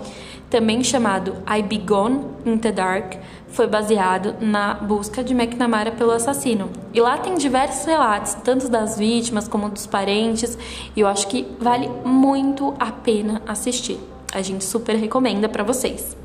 também 0.51 0.85
chamado 0.85 1.35
I 1.49 1.63
Be 1.63 1.79
Gone 1.79 2.21
in 2.45 2.59
the 2.59 2.71
Dark, 2.71 3.15
foi 3.55 3.69
baseado 3.69 4.35
na 4.41 4.75
busca 4.75 5.23
de 5.23 5.33
McNamara 5.33 5.93
pelo 5.93 6.11
assassino. 6.11 6.69
E 6.93 7.01
lá 7.01 7.17
tem 7.17 7.37
diversos 7.37 7.85
relatos, 7.87 8.35
tanto 8.35 8.69
das 8.69 8.99
vítimas 8.99 9.47
como 9.47 9.71
dos 9.71 9.87
parentes, 9.87 10.59
e 10.95 11.01
eu 11.01 11.07
acho 11.07 11.29
que 11.29 11.47
vale 11.61 11.89
muito 12.05 12.75
a 12.79 12.91
pena 12.91 13.41
assistir. 13.47 13.99
A 14.33 14.43
gente 14.43 14.65
super 14.65 14.97
recomenda 14.97 15.49
para 15.49 15.63
vocês. 15.63 16.17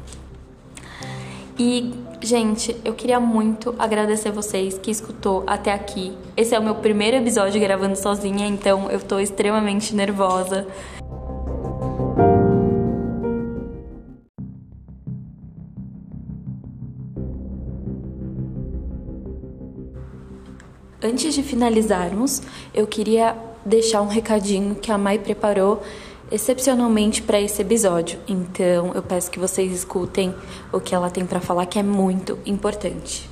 E, 1.58 1.94
gente, 2.22 2.76
eu 2.84 2.94
queria 2.94 3.20
muito 3.20 3.76
agradecer 3.78 4.32
vocês 4.32 4.80
que 4.80 4.89
escutou 4.89 5.44
até 5.46 5.72
aqui. 5.72 6.18
Esse 6.36 6.56
é 6.56 6.60
o 6.60 6.63
meu 6.63 6.76
primeiro 6.76 7.18
episódio 7.18 7.62
gravando 7.62 7.96
sozinha, 7.96 8.48
então 8.48 8.89
eu 8.89 9.00
tô 9.00 9.20
extremamente 9.20 9.94
nervosa. 9.94 10.65
Antes 21.10 21.34
de 21.34 21.41
finalizarmos, 21.41 22.39
eu 22.72 22.86
queria 22.86 23.36
deixar 23.65 24.00
um 24.04 24.08
recadinho 24.08 24.76
que 24.76 24.91
a 24.91 24.98
Mai 24.98 25.17
preparou 25.17 25.82
excepcionalmente 26.32 27.24
para 27.24 27.41
esse 27.41 27.63
episódio. 27.63 28.19
Então, 28.28 28.91
eu 28.93 29.02
peço 29.02 29.32
que 29.32 29.39
vocês 29.39 29.72
escutem 29.74 30.36
o 30.72 30.80
que 30.80 30.93
ela 30.93 31.10
tem 31.10 31.26
para 31.26 31.39
falar, 31.39 31.65
que 31.65 31.80
é 31.80 31.84
muito 31.84 32.38
importante. 32.45 33.28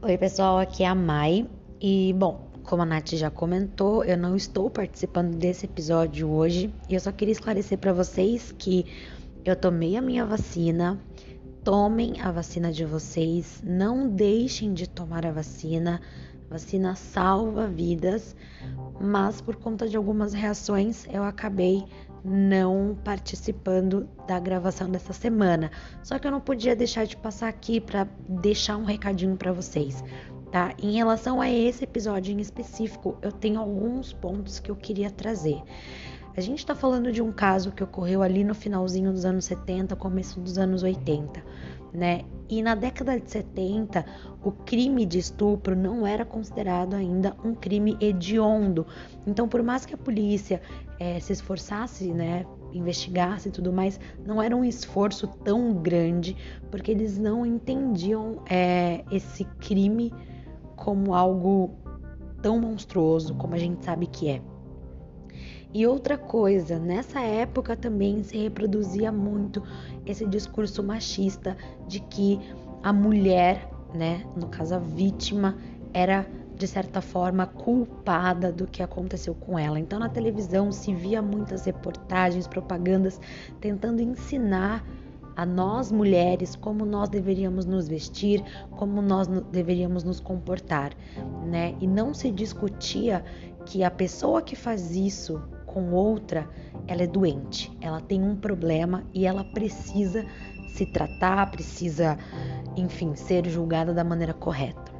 Oi, 0.00 0.16
pessoal, 0.16 0.58
aqui 0.58 0.84
é 0.84 0.86
a 0.86 0.94
Mai. 0.94 1.44
E, 1.80 2.14
bom, 2.16 2.45
como 2.66 2.82
a 2.82 2.84
Nath 2.84 3.14
já 3.14 3.30
comentou, 3.30 4.04
eu 4.04 4.18
não 4.18 4.34
estou 4.34 4.68
participando 4.68 5.36
desse 5.36 5.66
episódio 5.66 6.28
hoje 6.28 6.74
e 6.88 6.94
eu 6.94 7.00
só 7.00 7.12
queria 7.12 7.32
esclarecer 7.32 7.78
para 7.78 7.92
vocês 7.92 8.52
que 8.58 8.84
eu 9.44 9.54
tomei 9.54 9.96
a 9.96 10.02
minha 10.02 10.26
vacina. 10.26 11.00
Tomem 11.62 12.20
a 12.20 12.30
vacina 12.30 12.72
de 12.72 12.84
vocês, 12.84 13.62
não 13.64 14.08
deixem 14.08 14.74
de 14.74 14.88
tomar 14.88 15.24
a 15.24 15.32
vacina. 15.32 16.00
Vacina 16.50 16.94
salva 16.94 17.66
vidas, 17.66 18.36
mas 19.00 19.40
por 19.40 19.56
conta 19.56 19.88
de 19.88 19.96
algumas 19.96 20.32
reações 20.32 21.06
eu 21.10 21.24
acabei 21.24 21.84
não 22.24 22.96
participando 23.04 24.08
da 24.26 24.38
gravação 24.38 24.90
dessa 24.90 25.12
semana. 25.12 25.70
Só 26.02 26.18
que 26.18 26.26
eu 26.26 26.30
não 26.30 26.40
podia 26.40 26.74
deixar 26.74 27.06
de 27.06 27.16
passar 27.16 27.48
aqui 27.48 27.80
para 27.80 28.06
deixar 28.28 28.76
um 28.76 28.84
recadinho 28.84 29.36
para 29.36 29.52
vocês, 29.52 30.02
tá? 30.56 30.72
Em 30.82 30.92
relação 30.92 31.38
a 31.38 31.50
esse 31.50 31.84
episódio 31.84 32.32
em 32.32 32.40
específico, 32.40 33.18
eu 33.20 33.30
tenho 33.30 33.60
alguns 33.60 34.14
pontos 34.14 34.58
que 34.58 34.70
eu 34.70 34.76
queria 34.76 35.10
trazer. 35.10 35.62
A 36.34 36.40
gente 36.40 36.60
está 36.60 36.74
falando 36.74 37.12
de 37.12 37.20
um 37.20 37.30
caso 37.30 37.72
que 37.72 37.84
ocorreu 37.84 38.22
ali 38.22 38.42
no 38.42 38.54
finalzinho 38.54 39.12
dos 39.12 39.26
anos 39.26 39.44
70, 39.44 39.94
começo 39.96 40.40
dos 40.40 40.56
anos 40.56 40.82
80, 40.82 41.44
né? 41.92 42.22
E 42.48 42.62
na 42.62 42.74
década 42.74 43.20
de 43.20 43.30
70, 43.30 44.02
o 44.42 44.50
crime 44.50 45.04
de 45.04 45.18
estupro 45.18 45.76
não 45.76 46.06
era 46.06 46.24
considerado 46.24 46.94
ainda 46.94 47.36
um 47.44 47.54
crime 47.54 47.94
hediondo. 48.00 48.86
Então, 49.26 49.46
por 49.46 49.62
mais 49.62 49.84
que 49.84 49.94
a 49.94 49.98
polícia 49.98 50.62
é, 50.98 51.20
se 51.20 51.34
esforçasse, 51.34 52.10
né, 52.14 52.46
investigasse 52.72 53.50
e 53.50 53.52
tudo 53.52 53.74
mais, 53.74 54.00
não 54.24 54.40
era 54.40 54.56
um 54.56 54.64
esforço 54.64 55.26
tão 55.44 55.74
grande, 55.74 56.34
porque 56.70 56.90
eles 56.90 57.18
não 57.18 57.44
entendiam 57.44 58.42
é, 58.48 59.04
esse 59.10 59.44
crime 59.60 60.14
como 60.86 61.12
algo 61.12 61.72
tão 62.40 62.60
monstruoso 62.60 63.34
como 63.34 63.54
a 63.54 63.58
gente 63.58 63.84
sabe 63.84 64.06
que 64.06 64.28
é. 64.28 64.40
E 65.74 65.84
outra 65.84 66.16
coisa, 66.16 66.78
nessa 66.78 67.20
época 67.20 67.76
também 67.76 68.22
se 68.22 68.38
reproduzia 68.38 69.10
muito 69.10 69.60
esse 70.06 70.24
discurso 70.24 70.84
machista 70.84 71.56
de 71.88 71.98
que 71.98 72.38
a 72.84 72.92
mulher, 72.92 73.68
né, 73.92 74.24
no 74.36 74.46
caso 74.46 74.76
a 74.76 74.78
vítima, 74.78 75.58
era 75.92 76.24
de 76.54 76.68
certa 76.68 77.00
forma 77.00 77.46
culpada 77.46 78.52
do 78.52 78.64
que 78.64 78.80
aconteceu 78.80 79.34
com 79.34 79.58
ela. 79.58 79.80
Então 79.80 79.98
na 79.98 80.08
televisão 80.08 80.70
se 80.70 80.94
via 80.94 81.20
muitas 81.20 81.64
reportagens, 81.66 82.46
propagandas 82.46 83.20
tentando 83.60 84.00
ensinar 84.00 84.86
a 85.36 85.44
nós 85.44 85.92
mulheres 85.92 86.56
como 86.56 86.86
nós 86.86 87.08
deveríamos 87.08 87.66
nos 87.66 87.86
vestir, 87.86 88.42
como 88.70 89.02
nós 89.02 89.28
deveríamos 89.52 90.02
nos 90.02 90.18
comportar, 90.18 90.92
né? 91.44 91.76
E 91.80 91.86
não 91.86 92.14
se 92.14 92.30
discutia 92.30 93.22
que 93.66 93.84
a 93.84 93.90
pessoa 93.90 94.40
que 94.40 94.56
faz 94.56 94.96
isso 94.96 95.42
com 95.66 95.92
outra, 95.92 96.48
ela 96.86 97.02
é 97.02 97.06
doente, 97.06 97.70
ela 97.82 98.00
tem 98.00 98.22
um 98.22 98.34
problema 98.34 99.04
e 99.12 99.26
ela 99.26 99.44
precisa 99.44 100.24
se 100.68 100.86
tratar, 100.86 101.50
precisa, 101.50 102.16
enfim, 102.76 103.14
ser 103.14 103.46
julgada 103.46 103.92
da 103.92 104.02
maneira 104.02 104.32
correta. 104.32 104.94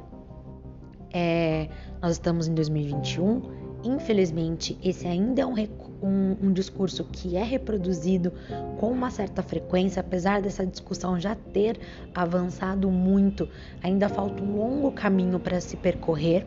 É, 1.11 1.69
nós 2.01 2.13
estamos 2.13 2.47
em 2.47 2.53
2021, 2.53 3.41
infelizmente, 3.83 4.77
esse 4.83 5.07
ainda 5.07 5.41
é 5.41 5.45
um, 5.45 5.55
um, 6.01 6.37
um, 6.43 6.53
discurso 6.53 7.03
que 7.05 7.35
é 7.35 7.43
reproduzido 7.43 8.33
com 8.79 8.91
uma 8.91 9.09
certa 9.09 9.41
frequência, 9.41 9.99
apesar 9.99 10.41
dessa 10.41 10.65
discussão 10.65 11.19
já 11.19 11.35
ter 11.35 11.79
avançado 12.13 12.89
muito, 12.89 13.47
ainda 13.81 14.09
falta 14.09 14.43
um 14.43 14.57
longo 14.57 14.91
caminho 14.91 15.39
para 15.39 15.59
se 15.59 15.77
percorrer. 15.77 16.45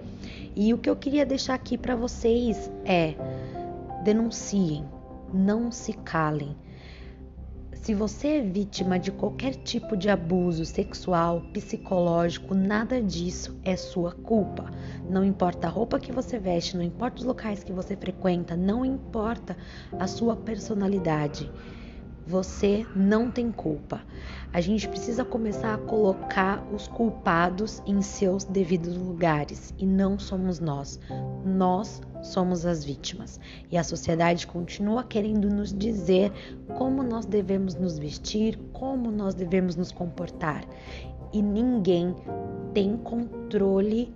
E 0.55 0.75
o 0.75 0.79
que 0.79 0.91
eu 0.91 0.97
queria 0.97 1.25
deixar 1.25 1.55
aqui 1.55 1.79
para 1.79 1.95
vocês 1.95 2.71
é 2.85 3.15
denunciem, 4.05 4.85
não 5.33 5.71
se 5.71 5.93
calem. 5.93 6.57
Se 7.83 7.95
você 7.95 8.29
é 8.37 8.43
vítima 8.43 8.99
de 8.99 9.11
qualquer 9.11 9.55
tipo 9.55 9.97
de 9.97 10.11
abuso 10.11 10.67
sexual, 10.67 11.41
psicológico, 11.51 12.55
nada 12.55 13.01
disso 13.01 13.59
é 13.65 13.75
sua 13.75 14.13
culpa. 14.13 14.71
Não 15.09 15.25
importa 15.25 15.67
a 15.67 15.71
roupa 15.71 15.99
que 15.99 16.13
você 16.13 16.39
veste, 16.39 16.77
não 16.77 16.85
importa 16.85 17.21
os 17.21 17.25
locais 17.25 17.65
que 17.65 17.73
você 17.73 17.97
frequenta, 17.97 18.55
não 18.55 18.85
importa 18.85 19.57
a 19.99 20.07
sua 20.07 20.37
personalidade. 20.37 21.51
Você 22.31 22.87
não 22.95 23.29
tem 23.29 23.51
culpa. 23.51 24.03
A 24.53 24.61
gente 24.61 24.87
precisa 24.87 25.25
começar 25.25 25.75
a 25.75 25.79
colocar 25.79 26.65
os 26.73 26.87
culpados 26.87 27.83
em 27.85 28.01
seus 28.03 28.45
devidos 28.45 28.97
lugares 28.97 29.75
e 29.77 29.85
não 29.85 30.17
somos 30.17 30.61
nós. 30.61 31.01
Nós 31.45 32.01
somos 32.23 32.65
as 32.65 32.85
vítimas. 32.85 33.41
E 33.69 33.77
a 33.77 33.83
sociedade 33.83 34.47
continua 34.47 35.03
querendo 35.03 35.49
nos 35.49 35.77
dizer 35.77 36.31
como 36.79 37.03
nós 37.03 37.27
devemos 37.27 37.75
nos 37.75 37.99
vestir, 37.99 38.57
como 38.73 39.11
nós 39.11 39.35
devemos 39.35 39.75
nos 39.75 39.91
comportar. 39.91 40.65
E 41.33 41.43
ninguém 41.43 42.15
tem 42.73 42.97
controle 42.97 44.15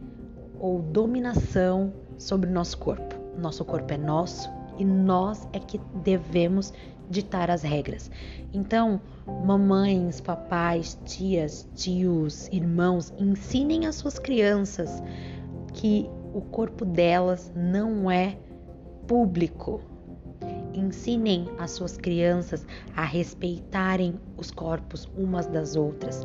ou 0.61 0.81
dominação 0.81 1.93
sobre 2.17 2.49
o 2.49 2.53
nosso 2.53 2.79
corpo. 2.79 3.17
Nosso 3.37 3.65
corpo 3.65 3.93
é 3.93 3.99
nosso 3.99 4.49
e 4.79 4.85
nós 4.85 5.49
é 5.53 5.59
que 5.59 5.81
devemos 6.03 6.73
ditar 7.09 7.51
as 7.51 7.63
regras. 7.63 8.11
Então, 8.53 9.01
mamães, 9.27 10.21
papais, 10.21 10.99
tias, 11.05 11.69
tios, 11.75 12.49
irmãos, 12.49 13.13
ensinem 13.19 13.87
as 13.87 13.97
suas 13.97 14.19
crianças 14.19 15.03
que 15.73 16.09
o 16.33 16.41
corpo 16.41 16.85
delas 16.85 17.53
não 17.55 18.11
é 18.11 18.37
público. 19.07 19.81
Ensinem 20.75 21.49
as 21.59 21.71
suas 21.71 21.97
crianças 21.97 22.67
a 22.97 23.05
respeitarem 23.05 24.15
os 24.37 24.51
corpos 24.51 25.09
umas 25.17 25.47
das 25.47 25.77
outras. 25.77 26.23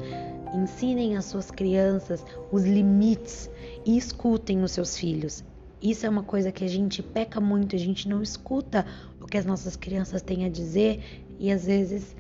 Ensinem 0.53 1.15
as 1.15 1.25
suas 1.25 1.51
crianças 1.51 2.25
os 2.51 2.63
limites 2.63 3.49
e 3.85 3.95
escutem 3.97 4.63
os 4.63 4.71
seus 4.71 4.97
filhos. 4.97 5.43
Isso 5.81 6.05
é 6.05 6.09
uma 6.09 6.23
coisa 6.23 6.51
que 6.51 6.65
a 6.65 6.67
gente 6.67 7.01
peca 7.01 7.39
muito, 7.39 7.75
a 7.75 7.79
gente 7.79 8.09
não 8.09 8.21
escuta 8.21 8.85
que 9.29 9.37
as 9.37 9.45
nossas 9.45 9.75
crianças 9.75 10.21
têm 10.21 10.45
a 10.45 10.49
dizer 10.49 11.27
e 11.37 11.51
às 11.51 11.65
vezes 11.65 12.15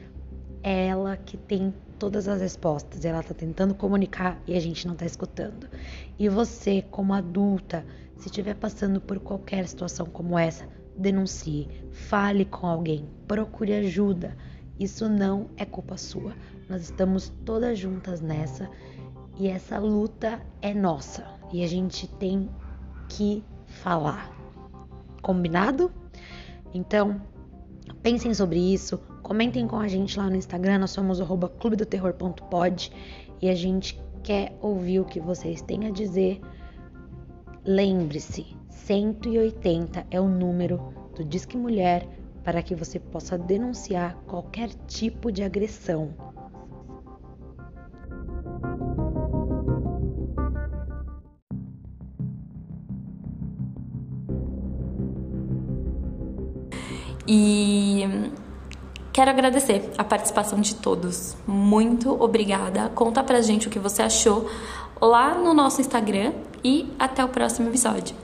é 0.63 0.87
ela 0.87 1.17
que 1.17 1.37
tem 1.37 1.73
todas 1.97 2.27
as 2.27 2.41
respostas, 2.41 3.03
ela 3.03 3.19
está 3.19 3.33
tentando 3.33 3.75
comunicar 3.75 4.41
e 4.47 4.55
a 4.55 4.59
gente 4.59 4.87
não 4.87 4.93
está 4.93 5.05
escutando. 5.05 5.67
E 6.17 6.29
você, 6.29 6.81
como 6.89 7.13
adulta, 7.13 7.85
se 8.17 8.27
estiver 8.27 8.55
passando 8.55 9.01
por 9.01 9.19
qualquer 9.19 9.67
situação 9.67 10.05
como 10.05 10.37
essa, 10.37 10.67
denuncie, 10.97 11.67
fale 11.91 12.45
com 12.45 12.67
alguém, 12.67 13.05
procure 13.27 13.73
ajuda. 13.73 14.35
Isso 14.79 15.09
não 15.09 15.49
é 15.57 15.65
culpa 15.65 15.97
sua. 15.97 16.33
Nós 16.69 16.83
estamos 16.83 17.31
todas 17.43 17.77
juntas 17.77 18.21
nessa 18.21 18.69
e 19.37 19.47
essa 19.47 19.77
luta 19.77 20.41
é 20.61 20.73
nossa 20.73 21.25
e 21.51 21.63
a 21.63 21.67
gente 21.67 22.07
tem 22.07 22.49
que 23.09 23.43
falar. 23.65 24.31
Combinado? 25.21 25.91
Então, 26.73 27.21
pensem 28.01 28.33
sobre 28.33 28.59
isso, 28.59 28.97
comentem 29.21 29.67
com 29.67 29.77
a 29.77 29.87
gente 29.87 30.17
lá 30.17 30.29
no 30.29 30.35
Instagram, 30.35 30.79
nós 30.79 30.91
somos 30.91 31.19
clubedoterror.pod 31.59 32.91
e 33.41 33.49
a 33.49 33.55
gente 33.55 33.99
quer 34.23 34.57
ouvir 34.61 34.99
o 34.99 35.05
que 35.05 35.19
vocês 35.19 35.61
têm 35.61 35.87
a 35.87 35.91
dizer. 35.91 36.39
Lembre-se, 37.65 38.45
180 38.69 40.07
é 40.09 40.19
o 40.19 40.27
número 40.27 40.93
do 41.15 41.23
Disque 41.23 41.57
Mulher 41.57 42.07
para 42.43 42.61
que 42.61 42.73
você 42.73 42.99
possa 42.99 43.37
denunciar 43.37 44.15
qualquer 44.25 44.69
tipo 44.87 45.31
de 45.31 45.43
agressão 45.43 46.28
E 57.31 58.31
quero 59.13 59.29
agradecer 59.29 59.91
a 59.99 60.03
participação 60.03 60.59
de 60.59 60.73
todos. 60.73 61.37
Muito 61.45 62.11
obrigada. 62.19 62.89
Conta 62.89 63.23
pra 63.23 63.39
gente 63.39 63.67
o 63.67 63.69
que 63.69 63.77
você 63.77 64.01
achou 64.01 64.49
lá 64.99 65.35
no 65.35 65.53
nosso 65.53 65.79
Instagram 65.79 66.33
e 66.63 66.91
até 66.97 67.23
o 67.23 67.27
próximo 67.27 67.69
episódio. 67.69 68.15